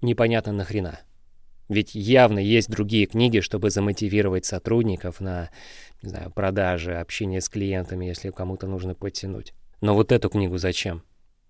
непонятно 0.00 0.52
нахрена. 0.52 1.00
Ведь 1.68 1.94
явно 1.94 2.38
есть 2.38 2.70
другие 2.70 3.06
книги, 3.06 3.40
чтобы 3.40 3.70
замотивировать 3.70 4.46
сотрудников 4.46 5.20
на, 5.20 5.50
не 6.02 6.08
знаю, 6.08 6.30
продажи, 6.30 6.94
общение 6.94 7.42
с 7.42 7.48
клиентами, 7.48 8.06
если 8.06 8.30
кому-то 8.30 8.66
нужно 8.66 8.94
подтянуть. 8.94 9.52
Но 9.82 9.94
вот 9.94 10.10
эту 10.10 10.30
книгу 10.30 10.56
зачем? 10.56 11.02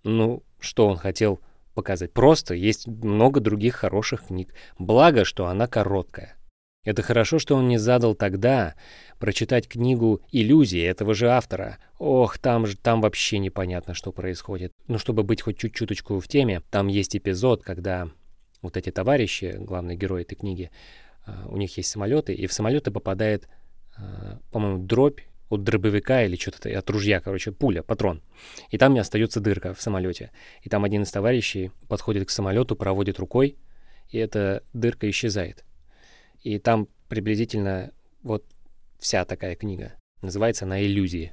Ну, 0.03 0.43
что 0.59 0.87
он 0.87 0.97
хотел 0.97 1.41
показать? 1.75 2.13
Просто 2.13 2.55
есть 2.55 2.87
много 2.87 3.41
других 3.41 3.77
хороших 3.77 4.27
книг. 4.27 4.55
Благо, 4.79 5.25
что 5.25 5.47
она 5.47 5.67
короткая. 5.67 6.39
Это 6.85 7.03
хорошо, 7.03 7.39
что 7.39 7.55
он 7.55 7.69
не 7.69 7.77
задал 7.77 8.15
тогда 8.15 8.75
прочитать 9.19 9.69
книгу 9.69 10.23
«Иллюзии» 10.33 10.81
этого 10.81 11.13
же 11.13 11.29
автора. 11.29 11.79
Ох, 11.99 12.39
там 12.39 12.67
же 12.67 12.79
там 12.79 13.01
вообще 13.01 13.39
непонятно, 13.39 13.93
что 13.95 14.13
происходит. 14.13 14.73
Ну, 14.87 14.99
чтобы 14.99 15.23
быть 15.23 15.43
хоть 15.43 15.59
чуть-чуточку 15.59 16.19
в 16.19 16.29
теме, 16.29 16.63
там 16.71 16.87
есть 16.87 17.15
эпизод, 17.15 17.63
когда 17.63 18.09
вот 18.63 18.77
эти 18.77 18.91
товарищи, 18.91 19.57
главные 19.59 19.97
герои 19.97 20.23
этой 20.23 20.37
книги, 20.37 20.71
а, 21.27 21.47
у 21.49 21.57
них 21.57 21.77
есть 21.77 21.91
самолеты, 21.91 22.33
и 22.33 22.47
в 22.47 22.53
самолеты 22.53 22.91
попадает, 22.91 23.49
а, 23.97 24.39
по-моему, 24.51 24.79
дробь 24.79 25.21
от 25.49 25.63
дробовика 25.63 26.25
или 26.25 26.37
что-то 26.37 26.77
от 26.77 26.91
ружья, 26.91 27.21
короче, 27.21 27.53
пуля, 27.53 27.83
патрон. 27.83 28.23
И 28.71 28.79
там 28.79 28.95
не 28.95 29.01
остается 29.01 29.41
дырка 29.41 29.75
в 29.75 29.81
самолете. 29.81 30.31
И 30.63 30.69
там 30.69 30.85
один 30.85 31.03
из 31.03 31.11
товарищей 31.11 31.71
подходит 31.89 32.27
к 32.27 32.31
самолету, 32.31 32.77
проводит 32.77 33.19
рукой, 33.19 33.57
и 34.11 34.19
эта 34.19 34.63
дырка 34.73 35.09
исчезает. 35.09 35.65
И 36.43 36.59
там 36.59 36.89
приблизительно 37.09 37.93
вот 38.23 38.45
вся 38.99 39.25
такая 39.25 39.57
книга. 39.57 39.95
Называется 40.23 40.65
она 40.65 40.83
«Иллюзии». 40.83 41.33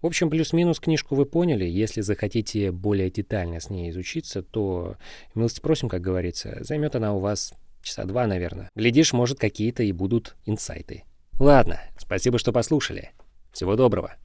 В 0.00 0.06
общем, 0.06 0.30
плюс-минус 0.30 0.78
книжку 0.78 1.16
вы 1.16 1.26
поняли. 1.26 1.64
Если 1.64 2.02
захотите 2.02 2.70
более 2.70 3.10
детально 3.10 3.58
с 3.58 3.68
ней 3.68 3.90
изучиться, 3.90 4.42
то 4.42 4.96
милости 5.34 5.60
просим, 5.60 5.88
как 5.88 6.02
говорится. 6.02 6.58
Займет 6.60 6.94
она 6.94 7.14
у 7.14 7.18
вас 7.18 7.52
часа 7.82 8.04
два, 8.04 8.28
наверное. 8.28 8.70
Глядишь, 8.76 9.12
может, 9.12 9.40
какие-то 9.40 9.82
и 9.82 9.90
будут 9.90 10.36
инсайты. 10.46 11.02
Ладно, 11.40 11.80
спасибо, 11.98 12.38
что 12.38 12.52
послушали. 12.52 13.10
Всего 13.52 13.76
доброго. 13.76 14.18